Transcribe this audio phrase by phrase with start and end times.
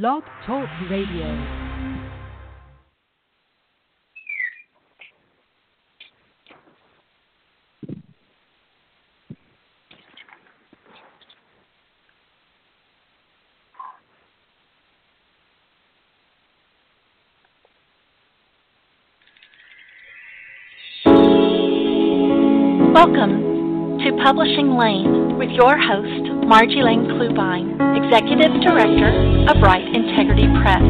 [0.00, 1.24] Blog Talk Radio.
[22.92, 29.10] Welcome to Publishing Laine with your host, Marji Laine Klubine, Executive Director
[29.50, 30.82] of Write Integrity Press.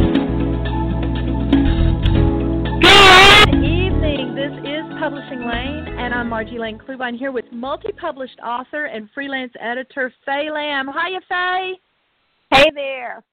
[3.49, 4.35] Good evening.
[4.35, 9.09] This is Publishing Laine, and I'm Marji Laine Klubine here with multi published author and
[9.15, 10.89] freelance editor Faye Lamb.
[10.89, 11.75] Hiya, Faye.
[12.53, 13.25] Hey there.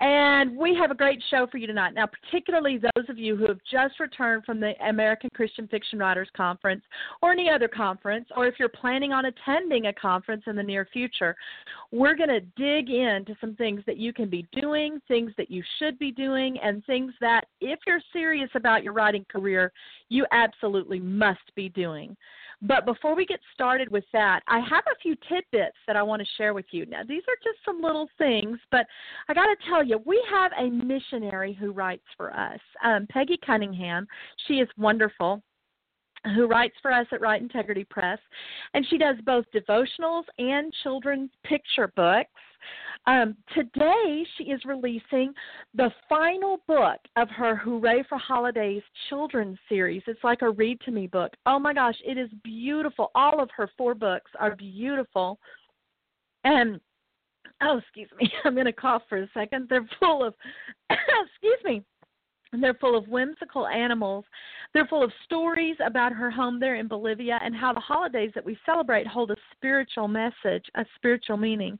[0.00, 1.94] And we have a great show for you tonight.
[1.94, 6.28] Now, particularly those of you who have just returned from the American Christian Fiction Writers
[6.36, 6.82] Conference
[7.20, 10.88] or any other conference, or if you're planning on attending a conference in the near
[10.92, 11.36] future,
[11.92, 15.62] we're going to dig into some things that you can be doing, things that you
[15.78, 19.72] should be doing, and things that, if you're serious about your writing career,
[20.08, 22.16] you absolutely must be doing.
[22.62, 26.20] But before we get started with that, I have a few tidbits that I want
[26.20, 26.84] to share with you.
[26.86, 28.86] Now, these are just some little things, but
[29.28, 33.38] I got to tell you, we have a missionary who writes for us, um, Peggy
[33.44, 34.06] Cunningham.
[34.46, 35.42] She is wonderful
[36.34, 38.18] who writes for us at Write Integrity Press,
[38.74, 42.28] and she does both devotionals and children's picture books.
[43.06, 45.32] Um, today, she is releasing
[45.74, 50.02] the final book of her Hooray for Holidays children's series.
[50.06, 51.32] It's like a read to me book.
[51.46, 53.10] Oh my gosh, it is beautiful.
[53.14, 55.38] All of her four books are beautiful.
[56.44, 56.80] And
[57.62, 59.68] oh, excuse me, I'm going to cough for a second.
[59.68, 60.34] They're full of,
[60.90, 61.82] excuse me,
[62.52, 64.24] and they're full of whimsical animals.
[64.74, 68.44] They're full of stories about her home there in Bolivia and how the holidays that
[68.44, 71.78] we celebrate hold a spiritual message, a spiritual meaning.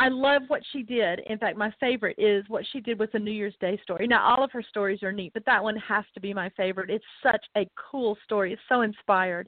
[0.00, 1.20] I love what she did.
[1.26, 4.06] In fact, my favorite is what she did with the New Year's Day story.
[4.06, 6.88] Now, all of her stories are neat, but that one has to be my favorite.
[6.88, 8.54] It's such a cool story.
[8.54, 9.46] It's so inspired.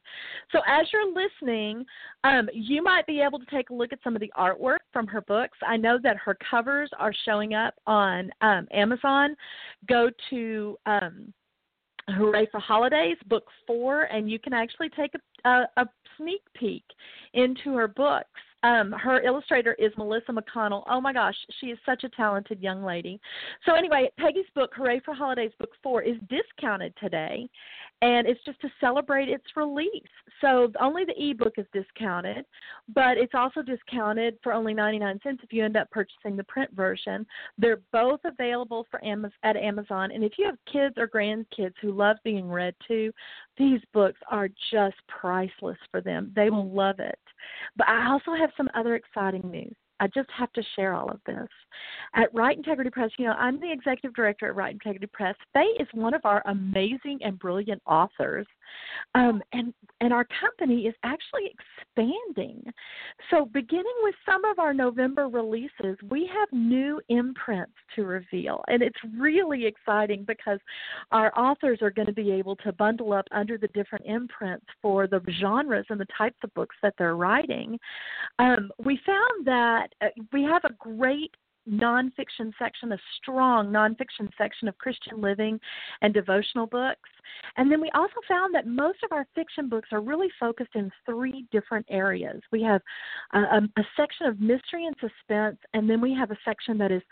[0.52, 1.86] So, as you're listening,
[2.24, 5.06] um, you might be able to take a look at some of the artwork from
[5.06, 5.56] her books.
[5.66, 9.34] I know that her covers are showing up on um, Amazon.
[9.88, 11.32] Go to um,
[12.10, 15.86] Hooray for Holidays, book four, and you can actually take a, a, a
[16.18, 16.84] sneak peek
[17.32, 18.28] into her books.
[18.62, 20.84] Um, her illustrator is Melissa McConnell.
[20.88, 23.20] Oh my gosh, she is such a talented young lady.
[23.66, 27.48] So anyway, Peggy's book, Hooray for Holidays, book four, is discounted today,
[28.02, 29.90] and it's just to celebrate its release.
[30.40, 32.44] So only the ebook is discounted,
[32.94, 36.70] but it's also discounted for only 99 cents if you end up purchasing the print
[36.74, 37.26] version.
[37.58, 41.92] They're both available for Amazon at Amazon, and if you have kids or grandkids who
[41.92, 43.12] love being read to,
[43.58, 46.32] these books are just priceless for them.
[46.34, 47.18] They will love it.
[47.76, 49.74] But I also have some other exciting news.
[50.02, 51.46] I just have to share all of this.
[52.16, 55.36] At Write Integrity Press, you know, I'm the executive director at Write Integrity Press.
[55.54, 58.46] Faye is one of our amazing and brilliant authors.
[59.14, 62.64] Um, and and our company is actually expanding.
[63.30, 68.82] So beginning with some of our November releases, we have new imprints to reveal, and
[68.82, 70.58] it's really exciting because
[71.12, 75.06] our authors are going to be able to bundle up under the different imprints for
[75.06, 77.78] the genres and the types of books that they're writing.
[78.38, 81.34] Um, we found that uh, we have a great
[81.68, 85.60] nonfiction section, a strong nonfiction section of Christian living
[86.00, 87.08] and devotional books.
[87.56, 90.90] And then we also found that most of our fiction books are really focused in
[91.06, 92.40] three different areas.
[92.50, 92.82] We have
[93.32, 96.90] a, a, a section of mystery and suspense, and then we have a section that
[96.90, 97.02] is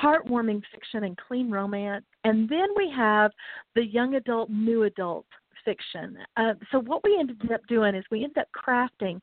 [0.00, 3.32] heartwarming fiction and clean romance, and then we have
[3.74, 5.26] the young adult, new adult
[5.66, 6.16] fiction.
[6.38, 9.20] Uh, so what we ended up doing is we ended up crafting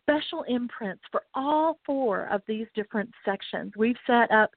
[0.00, 3.72] special imprints for all four of these different sections.
[3.76, 4.52] We've set up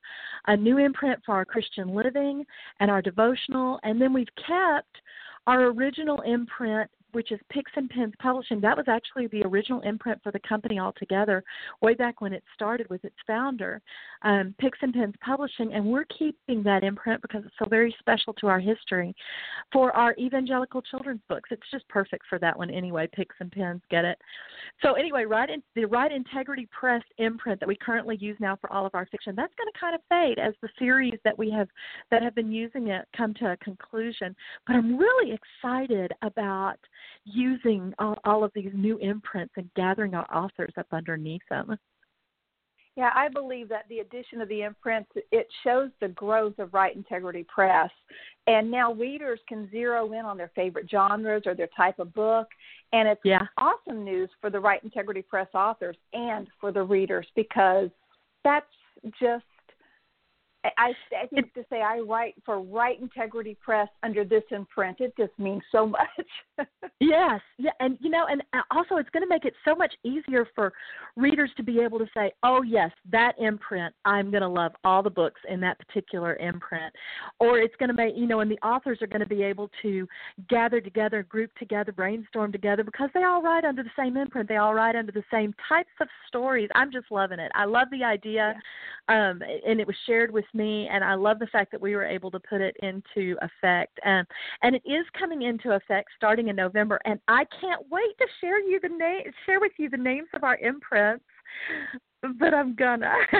[0.47, 2.45] a new imprint for our Christian living
[2.79, 4.95] and our devotional, and then we've kept
[5.47, 8.59] our original imprint which is Pix-N-Pens Publishing.
[8.59, 11.43] That was actually the original imprint for the company altogether,
[11.81, 13.81] way back when it started with its founder,
[14.23, 18.59] um, Pix-N-Pens Publishing, and we're keeping that imprint because it's so very special to our
[18.59, 19.15] history.
[19.71, 23.07] For our evangelical children's books, it's just perfect for that one anyway.
[23.13, 24.19] Pix-N-Pens, get it?
[24.81, 28.71] So anyway, right in the Write Integrity Press imprint that we currently use now for
[28.73, 31.49] all of our fiction, that's going to kind of fade as the series that we
[31.51, 31.69] have
[32.11, 34.35] that have been using it come to a conclusion.
[34.67, 36.77] But I'm really excited about
[37.25, 41.77] using all, all of these new imprints and gathering our authors up underneath them.
[42.95, 46.95] Yeah, I believe that the addition of the imprints it shows the growth of Write
[46.95, 47.89] Integrity Press,
[48.47, 52.47] and now readers can zero in on their favorite genres or their type of book,
[52.93, 53.41] and it's yeah.
[53.57, 57.89] awesome news for the Write Integrity Press authors and for the readers because
[58.45, 58.65] that's
[59.19, 59.43] just
[60.77, 65.13] I, I think to say I write for Write Integrity Press under this imprint, it
[65.17, 66.07] just means so much.
[66.99, 69.93] yes, yeah, and you know, and uh, also it's going to make it so much
[70.03, 70.73] easier for
[71.15, 75.03] readers to be able to say, "Oh yes, that imprint, I'm going to love all
[75.03, 76.93] the books in that particular imprint,"
[77.39, 79.69] or it's going to make you know, and the authors are going to be able
[79.81, 80.07] to
[80.49, 84.57] gather together, group together, brainstorm together because they all write under the same imprint, they
[84.57, 86.69] all write under the same types of stories.
[86.75, 87.51] I'm just loving it.
[87.55, 88.55] I love the idea,
[89.09, 89.29] yeah.
[89.29, 92.05] um, and it was shared with me, and I love the fact that we were
[92.05, 93.99] able to put it into effect.
[94.05, 94.25] Um,
[94.61, 98.59] and it is coming into effect starting in November, and I can't wait to share
[98.59, 101.25] you the name, share with you the names of our imprints
[102.39, 103.13] but I'm gonna.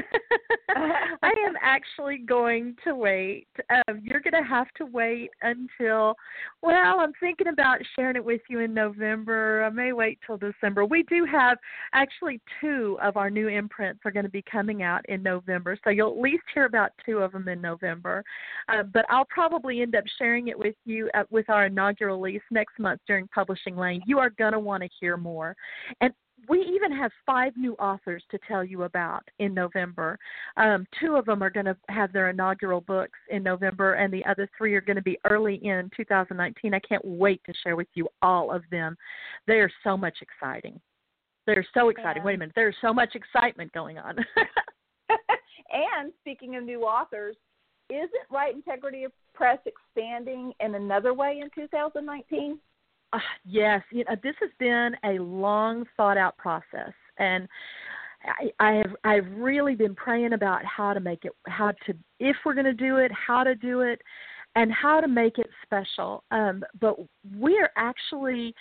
[0.76, 3.48] I am actually going to wait.
[3.70, 6.16] Um, you're to have to wait until,
[6.62, 9.64] well, I'm thinking about sharing it with you in November.
[9.64, 10.86] I may wait till December.
[10.86, 11.58] We do have
[11.94, 15.92] actually two of our new imprints are going to be coming out in November, so
[15.92, 18.24] you'll at least hear about two of them in November.
[18.68, 22.44] Uh, but I'll probably end up sharing it with you at, with our inaugural release
[22.52, 24.02] next month during Publishing Laine.
[24.06, 25.56] You are to want to hear more.
[26.02, 26.14] And
[26.48, 30.18] we even have five new authors to tell you about in November.
[30.58, 34.26] Um, two of them are going to have their inaugural books in November, and the
[34.26, 36.74] other three are going to be early in 2019.
[36.74, 38.96] I can't wait to share with you all of them.
[39.48, 40.80] They are so much exciting.
[41.46, 42.24] They're so exciting.
[42.24, 42.54] Wait a minute.
[42.56, 44.18] There's so much excitement going on.
[45.72, 47.36] and speaking of new authors,
[47.90, 52.58] isn't Right Integrity Press expanding in another way in 2019?
[53.16, 57.48] Uh, yes, you know, this has been a long thought out process, and
[58.26, 62.36] I, I have I've really been praying about how to make it, how to if
[62.46, 64.02] we're going to do it, how to do it,
[64.56, 66.26] and how to make it special.
[66.32, 66.98] Um, but
[67.38, 68.54] we're actually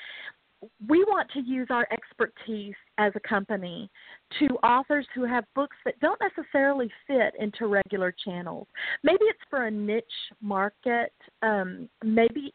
[0.88, 3.90] we want to use our expertise as a company
[4.38, 8.66] to authors who have books that don't necessarily fit into regular channels.
[9.02, 10.04] Maybe it's for a niche
[10.40, 11.12] market.
[11.42, 12.52] Um, maybe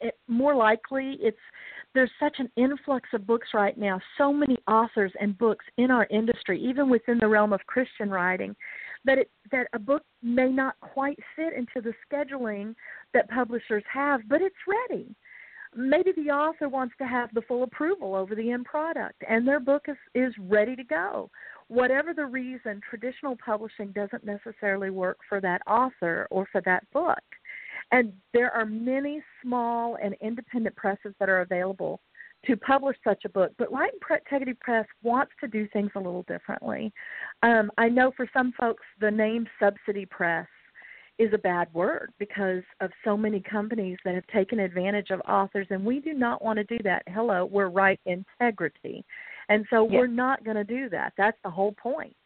[0.00, 1.38] it, more likely it's
[1.94, 4.00] there's such an influx of books right now.
[4.16, 8.56] So many authors and books in our industry, even within the realm of Christian writing,
[9.04, 12.74] that it that a book may not quite fit into the scheduling
[13.12, 15.14] that publishers have, but it's ready
[15.74, 19.60] maybe the author wants to have the full approval over the end product and their
[19.60, 21.30] book is, is ready to go.
[21.68, 27.22] Whatever the reason, traditional publishing doesn't necessarily work for that author or for that book.
[27.90, 32.00] And there are many small and independent presses that are available
[32.46, 33.52] to publish such a book.
[33.56, 36.92] But Write Integrity Press wants to do things a little differently.
[37.42, 40.46] Um, I know for some folks, the name Subsidy Press
[41.18, 45.66] is a bad word because of so many companies that have taken advantage of authors,
[45.70, 47.02] and we do not want to do that.
[47.08, 49.04] Hello, we're Write Integrity.
[49.48, 51.12] And so we're not going to do that.
[51.18, 52.16] That's the whole point.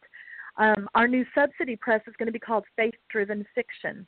[0.57, 4.07] Um, our new subsidy press is going to be called Faith Driven Fiction.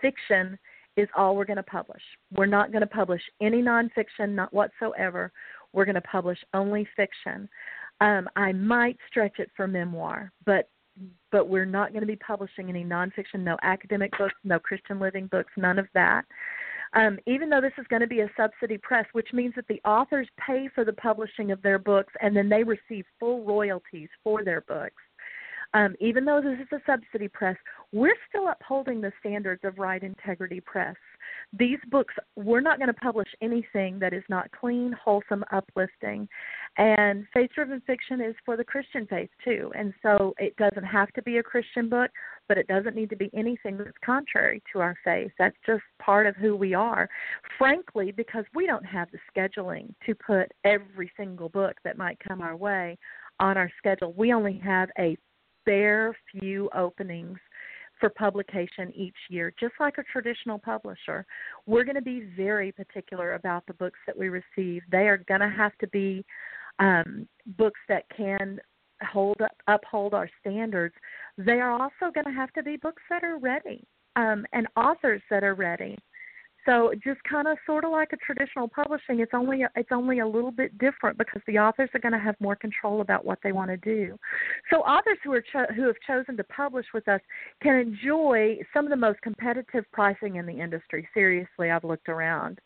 [0.00, 0.58] Fiction
[0.96, 2.02] is all we're going to publish.
[2.32, 5.32] We're not going to publish any nonfiction, not whatsoever.
[5.72, 7.48] We're going to publish only fiction.
[8.00, 10.68] Um, I might stretch it for memoir, but
[11.32, 15.26] but we're not going to be publishing any nonfiction, no academic books, no Christian living
[15.26, 16.24] books, none of that.
[16.92, 19.80] Um, even though this is going to be a subsidy press, which means that the
[19.84, 24.44] authors pay for the publishing of their books and then they receive full royalties for
[24.44, 25.02] their books.
[25.72, 27.56] Um, even though this is a subsidy press,
[27.92, 30.96] we're still upholding the standards of Write Integrity Press
[31.52, 36.28] these books we're not going to publish anything that is not clean wholesome uplifting.
[36.78, 39.72] And faith driven fiction is for the christian faith too.
[39.74, 42.10] And so it doesn't have to be a christian book
[42.48, 45.30] but it doesn't need to be anything that's contrary to our faith.
[45.38, 47.08] That's just part of who we are.
[47.58, 52.40] Frankly because we don't have the scheduling to put every single book that might come
[52.40, 52.98] our way
[53.38, 54.12] on our schedule.
[54.16, 55.16] We only have a
[55.66, 57.38] bare few openings
[58.00, 61.24] for publication each year, just like a traditional publisher.
[61.66, 64.82] We're going to be very particular about the books that we receive.
[64.90, 66.24] They are going to have to be
[66.78, 67.28] um,
[67.58, 68.58] books that can
[69.02, 70.94] hold up, uphold our standards.
[71.38, 73.84] They are also going to have to be books that are ready
[74.16, 75.96] um, and authors that are ready.
[76.66, 80.18] So just kind of sort of like a traditional publishing, it's only a, it's only
[80.18, 83.38] a little bit different because the authors are going to have more control about what
[83.42, 84.18] they want to do.
[84.70, 87.20] So authors who are cho- who have chosen to publish with us
[87.62, 91.08] can enjoy some of the most competitive pricing in the industry.
[91.14, 92.60] Seriously, I've looked around.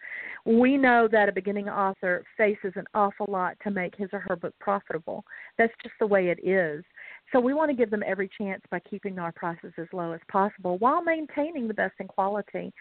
[0.44, 4.36] We know that a beginning author faces an awful lot to make his or her
[4.36, 5.24] book profitable.
[5.56, 6.84] That's just the way it is.
[7.32, 10.20] So we want to give them every chance by keeping our prices as low as
[10.30, 12.72] possible while maintaining the best in quality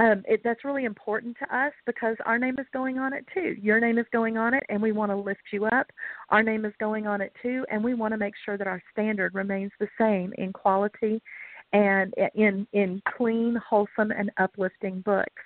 [0.00, 3.54] um, it, that's really important to us because our name is going on it too.
[3.60, 5.90] Your name is going on it, and we want to lift you up.
[6.30, 8.82] Our name is going on it too, and we want to make sure that our
[8.92, 11.20] standard remains the same in quality
[11.74, 15.42] and in in clean, wholesome, and uplifting books.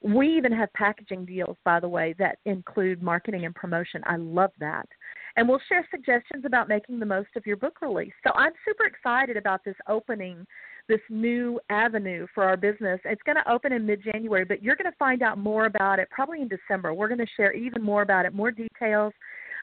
[0.00, 4.00] We even have packaging deals, by the way, that include marketing and promotion.
[4.06, 4.86] I love that.
[5.34, 8.12] And we'll share suggestions about making the most of your book release.
[8.24, 10.46] So I'm super excited about this opening
[10.88, 13.00] this new avenue for our business.
[13.04, 15.98] It's going to open in mid January, but you're going to find out more about
[15.98, 16.94] it probably in December.
[16.94, 19.12] We're going to share even more about it, more details.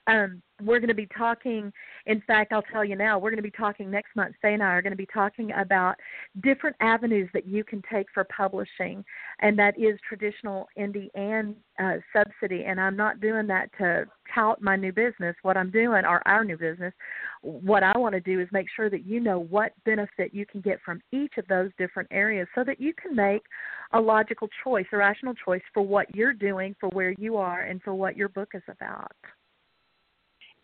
[0.08, 1.74] Um, we're going to be talking.
[2.06, 4.36] In fact, I'll tell you now, we're going to be talking next month.
[4.42, 5.96] Faye and I are going to be talking about
[6.44, 9.04] different avenues that you can take for publishing,
[9.42, 12.66] and that is traditional indie and uh, subsidy.
[12.66, 15.36] And I'm not doing that to tout my new business.
[15.42, 16.94] What I'm doing, or our new business,
[17.42, 20.62] what I want to do is make sure that you know what benefit you can
[20.62, 23.44] get from each of those different areas, so that you can make
[23.92, 27.82] a logical choice, a rational choice for what you're doing, for where you are, and
[27.82, 29.12] for what your book is about.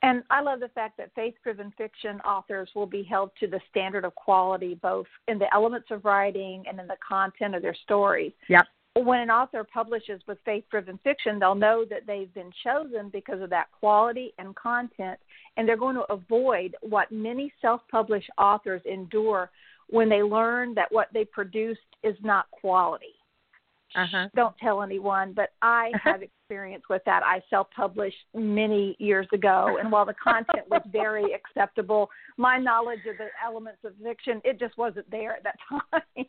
[0.03, 3.59] And I love the fact that faith driven fiction authors will be held to the
[3.69, 7.75] standard of quality, both in the elements of writing and in the content of their
[7.83, 8.31] stories.
[8.49, 8.65] Yep.
[8.97, 13.41] When an author publishes with faith driven fiction, they'll know that they've been chosen because
[13.41, 15.17] of that quality and content,
[15.55, 19.49] and they're going to avoid what many self published authors endure
[19.89, 23.13] when they learn that what they produced is not quality.
[23.95, 24.27] Uh-huh.
[24.35, 27.23] Don't tell anyone, but I have experience with that.
[27.23, 32.99] I self published many years ago, and while the content was very acceptable, my knowledge
[33.09, 36.25] of the elements of fiction it just wasn't there at that time.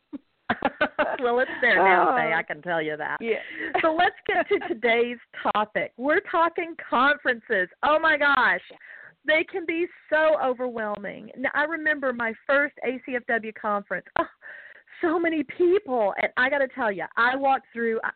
[1.22, 2.34] well, it's there now, Faye.
[2.34, 3.18] I can tell you that.
[3.20, 3.36] Yeah.
[3.80, 5.18] so let's get to today's
[5.54, 5.92] topic.
[5.96, 7.68] We're talking conferences.
[7.82, 8.60] Oh my gosh,
[9.26, 11.30] they can be so overwhelming.
[11.36, 14.06] Now, I remember my first ACFW conference.
[14.18, 14.24] Oh,
[15.02, 18.00] so many people, and I got to tell you, I walked through.
[18.02, 18.10] I,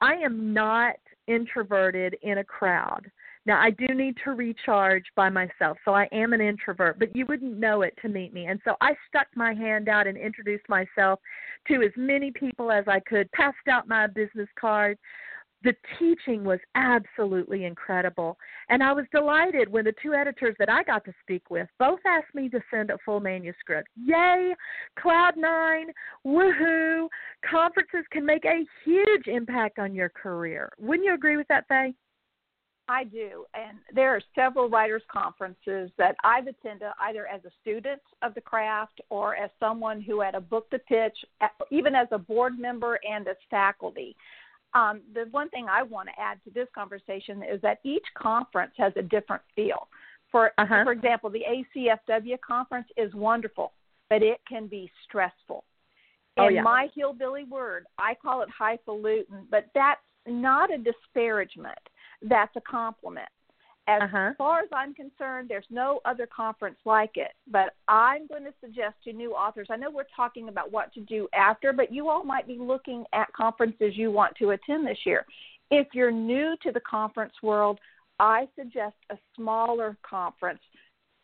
[0.00, 0.96] I am not
[1.28, 3.08] introverted in a crowd.
[3.44, 7.26] Now, I do need to recharge by myself, so I am an introvert, but you
[7.26, 8.46] wouldn't know it to meet me.
[8.46, 11.18] And so I stuck my hand out and introduced myself
[11.68, 14.96] to as many people as I could, passed out my business card.
[15.64, 18.36] The teaching was absolutely incredible.
[18.68, 22.00] And I was delighted when the two editors that I got to speak with both
[22.06, 23.88] asked me to send a full manuscript.
[23.96, 24.54] Yay!
[24.98, 25.86] Cloud nine,
[26.26, 27.08] woohoo!
[27.48, 30.70] Conferences can make a huge impact on your career.
[30.78, 31.94] Wouldn't you agree with that, Faye?
[32.88, 33.44] I do.
[33.54, 38.40] And there are several writers' conferences that I've attended either as a student of the
[38.40, 41.16] craft or as someone who had a book to pitch,
[41.70, 44.16] even as a board member and as faculty.
[44.74, 48.72] Um, the one thing I want to add to this conversation is that each conference
[48.78, 49.88] has a different feel.
[50.30, 50.84] For uh-huh.
[50.84, 51.42] for example, the
[51.76, 53.72] ACFW conference is wonderful,
[54.08, 55.64] but it can be stressful.
[56.38, 56.62] Oh, In yeah.
[56.62, 61.78] my hillbilly word, I call it highfalutin, but that's not a disparagement.
[62.22, 63.28] That's a compliment.
[63.88, 64.32] As Uh-huh.
[64.38, 67.32] far as I'm concerned, there's no other conference like it.
[67.48, 71.00] But I'm going to suggest to new authors, I know we're talking about what to
[71.00, 75.04] do after, but you all might be looking at conferences you want to attend this
[75.04, 75.26] year.
[75.70, 77.80] If you're new to the conference world,
[78.20, 80.60] I suggest a smaller conference,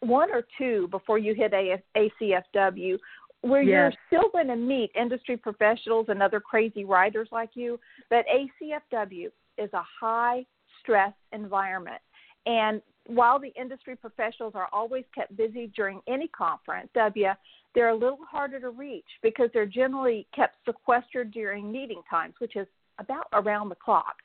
[0.00, 2.98] one or two before you hit A- ACFW,
[3.42, 3.94] where Yes.
[4.10, 7.78] you're still going to meet industry professionals and other crazy writers like you.
[8.10, 10.44] But ACFW is a high
[10.80, 12.00] stress environment.
[12.49, 17.28] And while the industry professionals are always kept busy during any conference, W,
[17.75, 22.57] they're a little harder to reach because they're generally kept sequestered during meeting times, which
[22.57, 22.67] is
[22.99, 24.17] about around the clock.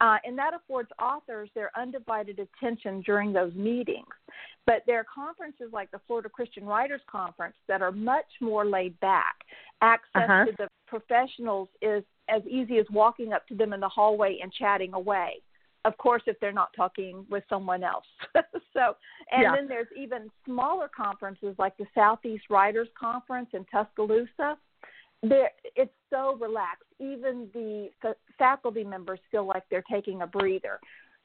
[0.00, 4.06] Uh, and that affords authors their undivided attention during those meetings.
[4.66, 8.98] But there are conferences like the Florida Christian Writers Conference that are much more laid
[9.00, 9.34] back.
[9.80, 10.44] Access Uh-huh.
[10.46, 14.52] to the professionals is as easy as walking up to them in the hallway and
[14.52, 15.40] chatting away.
[15.84, 18.04] Of course, if they're not talking with someone else.
[18.72, 18.96] so,
[19.30, 19.54] and yeah.
[19.54, 24.56] then there's even smaller conferences like the Southeast Writers Conference in Tuscaloosa.
[25.22, 26.84] There, it's so relaxed.
[26.98, 30.78] Even the f- faculty members feel like they're taking a breather.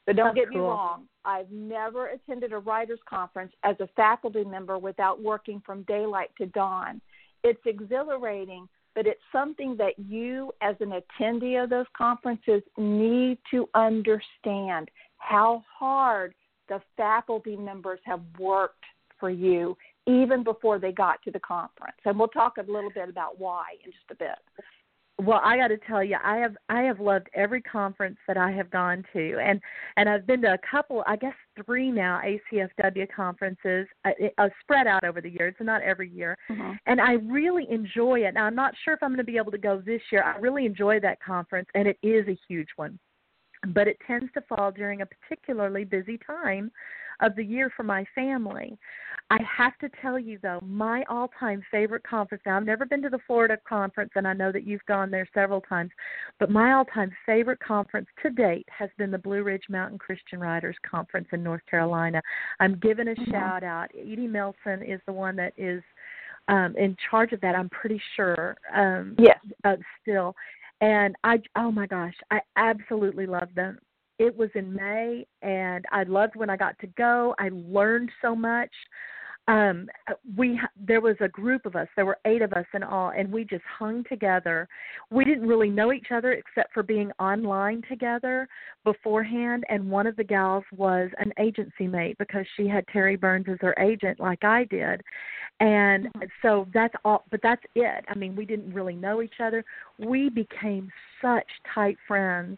[0.06, 0.62] But don't That's get cool.
[0.62, 5.84] me wrong, I've never attended a writers conference as a faculty member without working from
[5.84, 7.02] daylight to dawn.
[7.44, 13.70] It's exhilarating, but it's something that you, as an attendee of those conferences, need to
[13.76, 14.90] understand
[15.20, 16.34] how hard
[16.68, 18.84] the faculty members have worked
[19.20, 19.78] for you
[20.08, 21.98] even before they got to the conference.
[22.06, 24.40] And we'll talk a little bit about why in just a bit.
[25.20, 28.52] Well, I got to tell you, I have I have loved every conference that I
[28.52, 29.60] have gone to, and
[29.96, 31.34] and I've been to a couple, I guess
[31.66, 36.38] three now ACFW conferences, uh, uh, spread out over the years, and not every year.
[36.52, 36.74] Mm-hmm.
[36.86, 38.36] And I really enjoy it.
[38.36, 40.24] Now, I'm not sure if I'm going to be able to go this year.
[40.24, 43.00] I really enjoy that conference, and it is a huge one,
[43.70, 46.72] but it tends to fall during a particularly busy time
[47.20, 48.78] of the year for my family.
[49.30, 52.44] I have to tell you though, my all-time favorite conference.
[52.46, 55.28] Now, I've never been to the Florida conference, and I know that you've gone there
[55.34, 55.92] several times.
[56.40, 60.78] But my all-time favorite conference to date has been the Blue Ridge Mountain Christian Writers
[60.90, 62.22] Conference in North Carolina.
[62.60, 63.32] I'm giving a Mm-hmm.
[63.32, 63.90] shout out.
[64.00, 65.84] Edie Melson is the one that is
[66.48, 67.56] um, in charge of that.
[67.56, 68.56] I'm pretty sure.
[68.74, 69.40] Um, Yes.
[69.66, 70.36] uh, still,
[70.80, 73.80] and I oh my gosh, I absolutely love them.
[74.20, 77.36] It was in May, and I loved when I got to go.
[77.38, 78.72] I learned so much.
[79.50, 79.88] Um,
[80.36, 81.88] we there was a group of us.
[81.96, 84.68] There were eight of us in all, and we just hung together.
[85.10, 88.50] We didn't really know each other except for being online together
[88.84, 89.64] beforehand.
[89.70, 93.58] And one of the gals was an agency mate because she had Terry Burns as
[93.62, 95.02] her agent, like I did.
[95.62, 96.10] And
[96.42, 97.24] so that's all.
[97.32, 98.04] But that's it.
[98.10, 99.64] I mean, we didn't really know each other.
[99.98, 102.58] We became such tight friends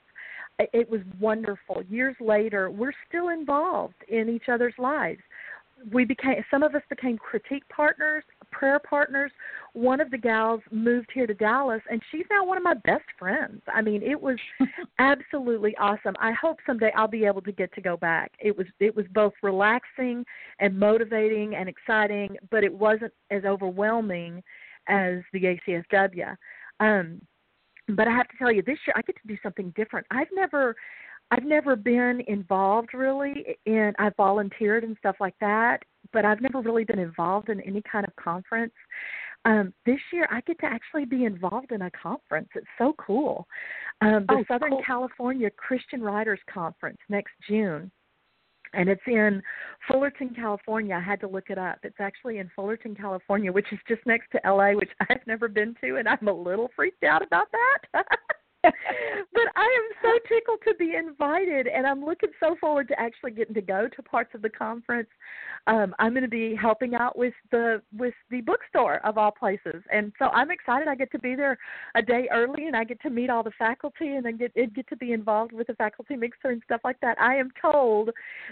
[0.59, 1.83] it was wonderful.
[1.89, 5.21] Years later, we're still involved in each other's lives.
[5.93, 9.31] We became some of us became critique partners, prayer partners.
[9.71, 13.05] One of the gals moved here to Dallas and she's now one of my best
[13.17, 13.61] friends.
[13.73, 14.35] I mean, it was
[14.99, 16.15] absolutely awesome.
[16.19, 18.33] I hope someday I'll be able to get to go back.
[18.39, 20.25] It was it was both relaxing
[20.59, 24.43] and motivating and exciting, but it wasn't as overwhelming
[24.89, 26.35] as the ACFW.
[26.81, 27.21] Um
[27.95, 30.05] but I have to tell you, this year I get to do something different.
[30.11, 30.75] I've never,
[31.31, 33.93] I've never been involved really in.
[33.99, 38.05] I've volunteered and stuff like that, but I've never really been involved in any kind
[38.07, 38.73] of conference.
[39.45, 42.49] Um, this year I get to actually be involved in a conference.
[42.55, 43.47] It's so cool.
[44.01, 44.83] Um, the Oh, Southern cool.
[44.85, 47.89] California Christian Writers Conference next June
[48.73, 49.41] and it's in
[49.87, 50.95] Fullerton, California.
[50.95, 51.79] I had to look it up.
[51.83, 55.75] It's actually in Fullerton, California, which is just next to LA, which I've never been
[55.81, 58.05] to, and I'm a little freaked out about that.
[58.63, 58.73] but
[59.55, 63.55] I am so tickled to be invited, and I'm looking so forward to actually getting
[63.55, 65.07] to go to parts of the conference.
[65.67, 69.83] Um, I'm going to be helping out with the with the bookstore of all places,
[69.91, 70.87] and so I'm excited.
[70.87, 71.57] I get to be there
[71.95, 74.87] a day early, and I get to meet all the faculty, and then get get
[74.89, 77.19] to be involved with the faculty mixer and stuff like that.
[77.21, 78.09] I am told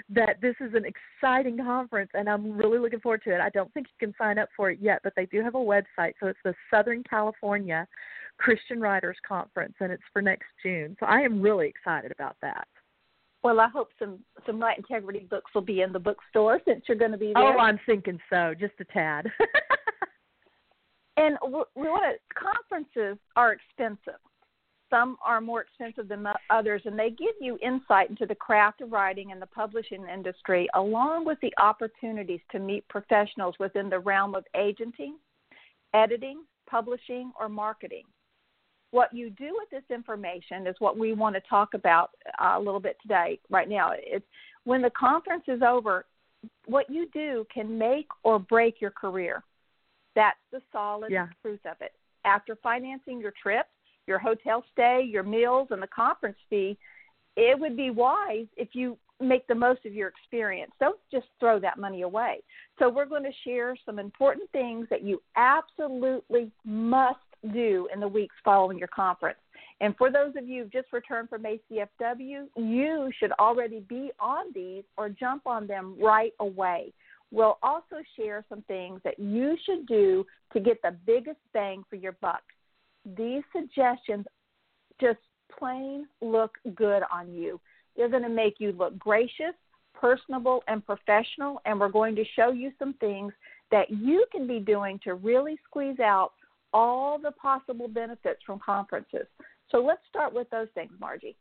[0.09, 3.41] that this is an exciting conference, and I'm really looking forward to it.
[3.41, 5.57] I don't think you can sign up for it yet, but they do have a
[5.57, 7.87] website, so it's the Southern California
[8.37, 10.95] Christian Writers Conference, and it's for next June.
[10.99, 12.67] So I am really excited about that.
[13.43, 16.97] Well, I hope some some Write Integrity books will be in the bookstore since you're
[16.97, 17.57] going to be oh, there.
[17.57, 19.27] Oh, I'm thinking so, just a tad.
[21.17, 22.39] and we, we want to.
[22.39, 24.19] Conferences are expensive.
[24.89, 28.91] Some are more expensive than others, and they give you insight into the craft of
[28.91, 34.33] writing and the publishing industry, along with the opportunities to meet professionals within the realm
[34.33, 35.17] of agenting,
[35.93, 38.03] editing, publishing, or marketing.
[38.91, 42.59] What you do with this information is what we want to talk about uh, a
[42.59, 43.91] little bit today, right now.
[43.95, 44.25] It's
[44.63, 46.05] when the conference is over,
[46.65, 49.43] what you do can make or break your career.
[50.15, 51.27] That's the solid Yeah.
[51.41, 51.93] truth of it.
[52.25, 53.67] After financing your trip,
[54.07, 56.77] your hotel stay, your meals, and the conference fee,
[57.35, 60.71] it would be wise if you make the most of your experience.
[60.79, 62.41] Don't just throw that money away.
[62.79, 67.19] So, we're going to share some important things that you absolutely must
[67.53, 69.39] do in the weeks following your conference.
[69.79, 74.45] And for those of you who've just returned from ACFW, you should already be on
[74.53, 76.93] these or jump on them right away.
[77.31, 81.97] We'll also share some things that you should do to get the biggest bang for
[81.97, 82.41] your buck.
[83.17, 84.25] These suggestions
[84.99, 85.19] just
[85.57, 87.59] plain look good on you.
[87.95, 89.53] They're going to make you look gracious,
[89.93, 93.33] personable, and professional, and we're going to show you some things
[93.71, 96.31] that you can be doing to really squeeze out
[96.73, 99.27] all the possible benefits from conferences.
[99.69, 101.35] So let's start with those things, Margie.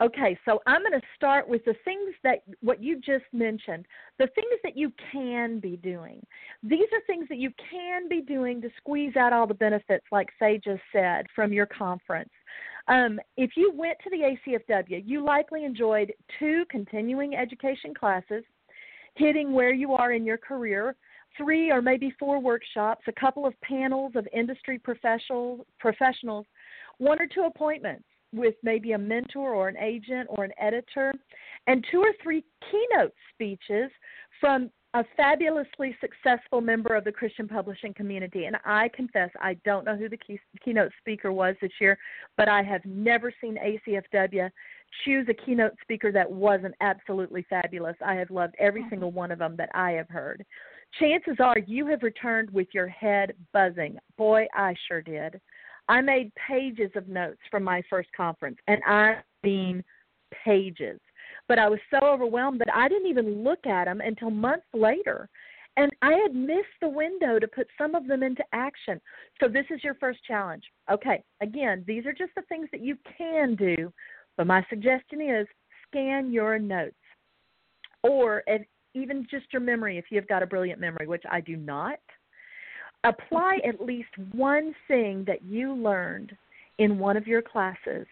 [0.00, 3.86] Okay, so I'm going to start with the things that what you just mentioned,
[4.18, 6.24] the things that you can be doing.
[6.62, 10.28] These are things that you can be doing to squeeze out all the benefits, like
[10.38, 12.30] Faye just said, from your conference.
[12.88, 18.44] Um, if you went to the ACFW, you likely enjoyed two continuing education classes,
[19.16, 20.96] hitting where you are in your career,
[21.36, 26.46] three or maybe four workshops, a couple of panels of industry professionals, professionals,
[26.98, 31.12] one or two appointments with maybe a mentor or an agent or an editor,
[31.66, 33.90] and two or three keynote speeches
[34.40, 38.46] from a fabulously successful member of the Christian publishing community.
[38.46, 41.96] And I confess, I don't know who the key, keynote speaker was this year,
[42.36, 44.50] but I have never seen ACFW
[45.04, 47.94] choose a keynote speaker that wasn't absolutely fabulous.
[48.04, 48.90] I have loved every mm-hmm.
[48.90, 50.44] single one of them that I have heard.
[50.98, 53.98] Chances are you have returned with your head buzzing.
[54.16, 55.40] Boy, I sure did.
[55.88, 59.82] I made pages of notes from my first conference, and I mean
[60.44, 61.00] pages.
[61.48, 65.28] But I was so overwhelmed that I didn't even look at them until months later.
[65.76, 69.00] And I had missed the window to put some of them into action.
[69.40, 70.64] So, this is your first challenge.
[70.90, 73.92] Okay, again, these are just the things that you can do,
[74.36, 75.46] but my suggestion is
[75.86, 76.94] scan your notes
[78.02, 78.42] or
[78.94, 81.98] even just your memory if you've got a brilliant memory, which I do not
[83.04, 86.36] apply at least one thing that you learned
[86.78, 88.06] in one of your classes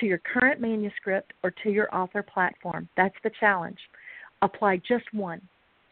[0.00, 2.88] to your current manuscript or to your author platform.
[2.96, 3.78] That's the challenge.
[4.42, 5.40] Apply just one.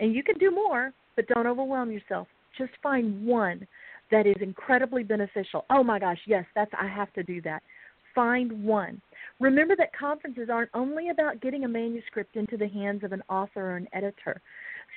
[0.01, 2.27] And you can do more, but don't overwhelm yourself.
[2.59, 3.67] Just find one
[4.11, 5.65] that is incredibly beneficial.
[5.71, 7.63] Oh my gosh, yes, that's I have to do that.
[8.14, 9.01] Find one.
[9.40, 13.72] Remember that conferences aren't only about getting a manuscript into the hands of an author
[13.72, 14.40] or an editor.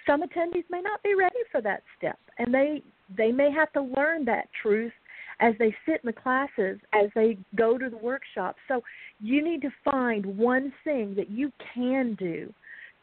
[0.06, 2.84] Some attendees may not be ready for that step and they
[3.18, 4.94] they may have to learn that truth
[5.40, 8.58] as they sit in the classes as they go to the workshops.
[8.68, 8.82] So
[9.20, 12.54] you need to find one thing that you can do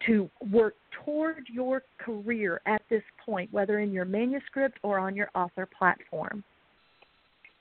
[0.07, 5.29] to work toward your career at this point whether in your manuscript or on your
[5.35, 6.43] author platform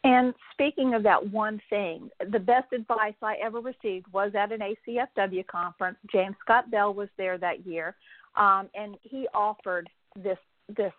[0.04, 4.62] and speaking of that one thing, the best advice I ever received was at an
[4.62, 5.98] ACFW conference.
[6.12, 7.96] James Scott Bell was there that year
[8.36, 10.38] um, and he offered this
[10.76, 10.94] this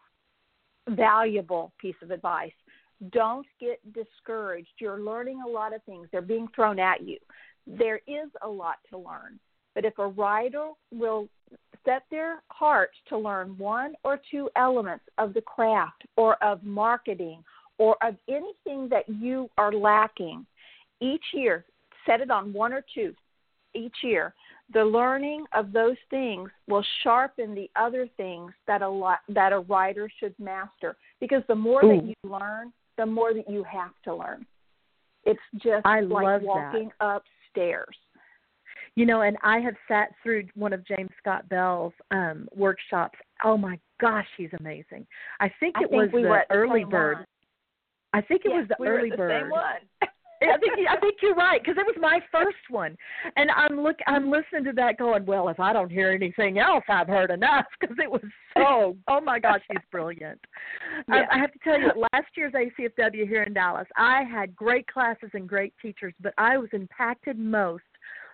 [0.88, 2.52] valuable piece of advice.
[3.10, 4.68] Don't get discouraged.
[4.78, 6.08] You're learning a lot of things.
[6.12, 7.18] They're being thrown at you.
[7.66, 9.38] There is a lot to learn.
[9.74, 11.28] But if a writer will
[11.84, 17.42] set their heart to learn one or two elements of the craft or of marketing
[17.82, 20.46] or of anything that you are lacking
[21.00, 21.64] each year,
[22.06, 23.12] set it on one or two
[23.74, 24.34] each year
[24.72, 29.60] the learning of those things will sharpen the other things that a lot, that a
[29.60, 31.96] writer should master because the more Ooh.
[31.96, 34.46] that you learn the more that you have to learn
[35.24, 37.22] it's just I like walking that.
[37.54, 37.96] upstairs
[38.94, 43.56] you know and i have sat through one of james scott bell's um workshops oh
[43.56, 45.06] my gosh he's amazing
[45.40, 47.26] i think it I was we the early bird one.
[48.12, 49.80] I think it yes, was the we early the bird same one.
[50.42, 52.96] I think I think you're right because it was my first one,
[53.36, 56.84] and I'm look I'm listening to that going, well, if I don't hear anything else,
[56.88, 58.22] I've heard enough because it was
[58.56, 58.96] so.
[59.08, 60.40] Oh my gosh, he's brilliant.
[61.08, 61.24] Yeah.
[61.30, 64.86] I, I have to tell you, last year's ACFW here in Dallas, I had great
[64.86, 67.82] classes and great teachers, but I was impacted most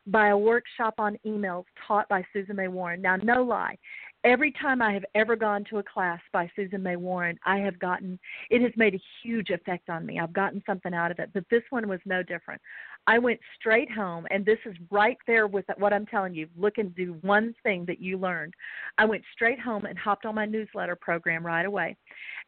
[0.06, 3.00] by a workshop on emails taught by Susan May Warren.
[3.00, 3.78] Now, no lie,
[4.24, 7.78] every time I have ever gone to a class by Susan May Warren, I have
[7.78, 8.18] gotten
[8.50, 10.18] it has made a huge effect on me.
[10.18, 12.60] I've gotten something out of it, but this one was no different.
[13.06, 16.48] I went straight home, and this is right there with what I'm telling you.
[16.56, 18.54] Look and do one thing that you learned.
[18.98, 21.96] I went straight home and hopped on my newsletter program right away,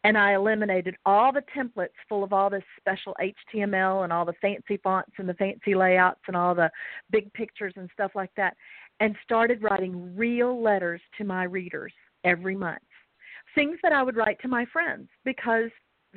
[0.04, 3.16] and I eliminated all the templates full of all this special
[3.54, 6.70] HTML and all the fancy fonts and the fancy layouts and all the
[7.10, 8.56] big pictures and stuff like that
[9.00, 11.92] and started writing real letters to my readers
[12.24, 12.82] every month.
[13.54, 15.70] Things that I would write to my friends because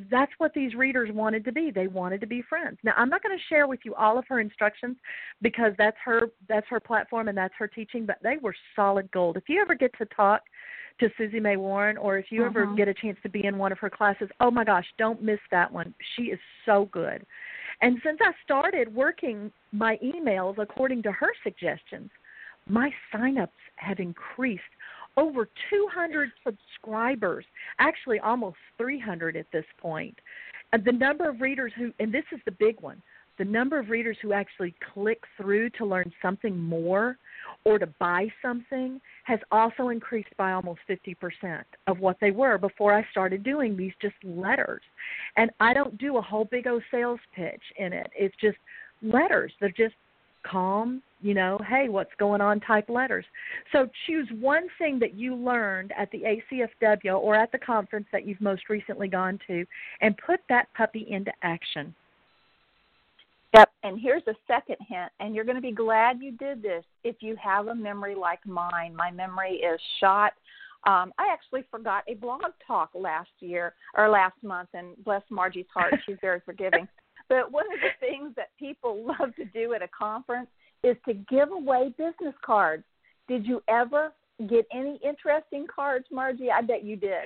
[0.10, 1.72] that's what these readers wanted to be.
[1.72, 2.78] They wanted to be friends.
[2.84, 4.98] Now, I'm not going to share with you all of her instructions
[5.42, 9.38] because that's her that's her platform and that's her teaching, but they were solid gold.
[9.38, 10.42] If you ever get to talk
[11.00, 12.50] to Susie May Warren or if you uh-huh.
[12.50, 15.22] ever get a chance to be in one of her classes, oh my gosh, don't
[15.22, 15.94] miss that one.
[16.16, 17.26] She is so good.
[17.82, 22.10] And since I started working my emails according to her suggestions,
[22.68, 24.62] my signups have increased
[25.18, 27.46] over 200 subscribers,
[27.80, 30.18] actually almost 300 at this point.
[30.72, 33.02] And the number of readers who, and this is the big one,
[33.38, 37.18] the number of readers who actually click through to learn something more
[37.66, 42.94] or to buy something has also increased by almost 50% of what they were before
[42.94, 44.82] I started doing these just letters.
[45.36, 48.10] And I don't do a whole big old sales pitch in it.
[48.16, 48.58] It's just
[49.02, 49.52] letters.
[49.60, 49.96] They're just
[50.46, 53.26] calm, you know, hey, what's going on type letters.
[53.72, 58.28] So choose one thing that you learned at the ACFW or at the conference that
[58.28, 59.66] you've most recently gone to
[60.02, 61.96] and put that puppy into action.
[63.56, 63.70] Yep.
[63.84, 67.18] And here's a second hint, and you're going to be glad you did this if
[67.22, 68.96] you have a memory like mine.
[68.96, 70.34] My memory is shot.
[70.86, 75.68] Um, I actually forgot a blog talk last year or last month, and bless Margie's
[75.74, 76.88] heart, she's very forgiving.
[77.30, 80.50] But one of the things that people love to do at a conference
[80.84, 82.84] is to give away business cards.
[83.28, 84.14] Did you ever
[84.50, 86.52] get any interesting cards, Margie?
[86.52, 87.26] I bet you did.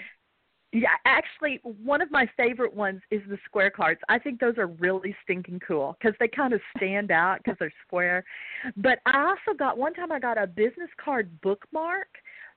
[0.73, 4.01] Yeah, actually, one of my favorite ones is the square cards.
[4.09, 7.73] I think those are really stinking cool because they kind of stand out because they're
[7.87, 8.25] square.
[8.75, 12.09] But I also got one time I got a business card bookmark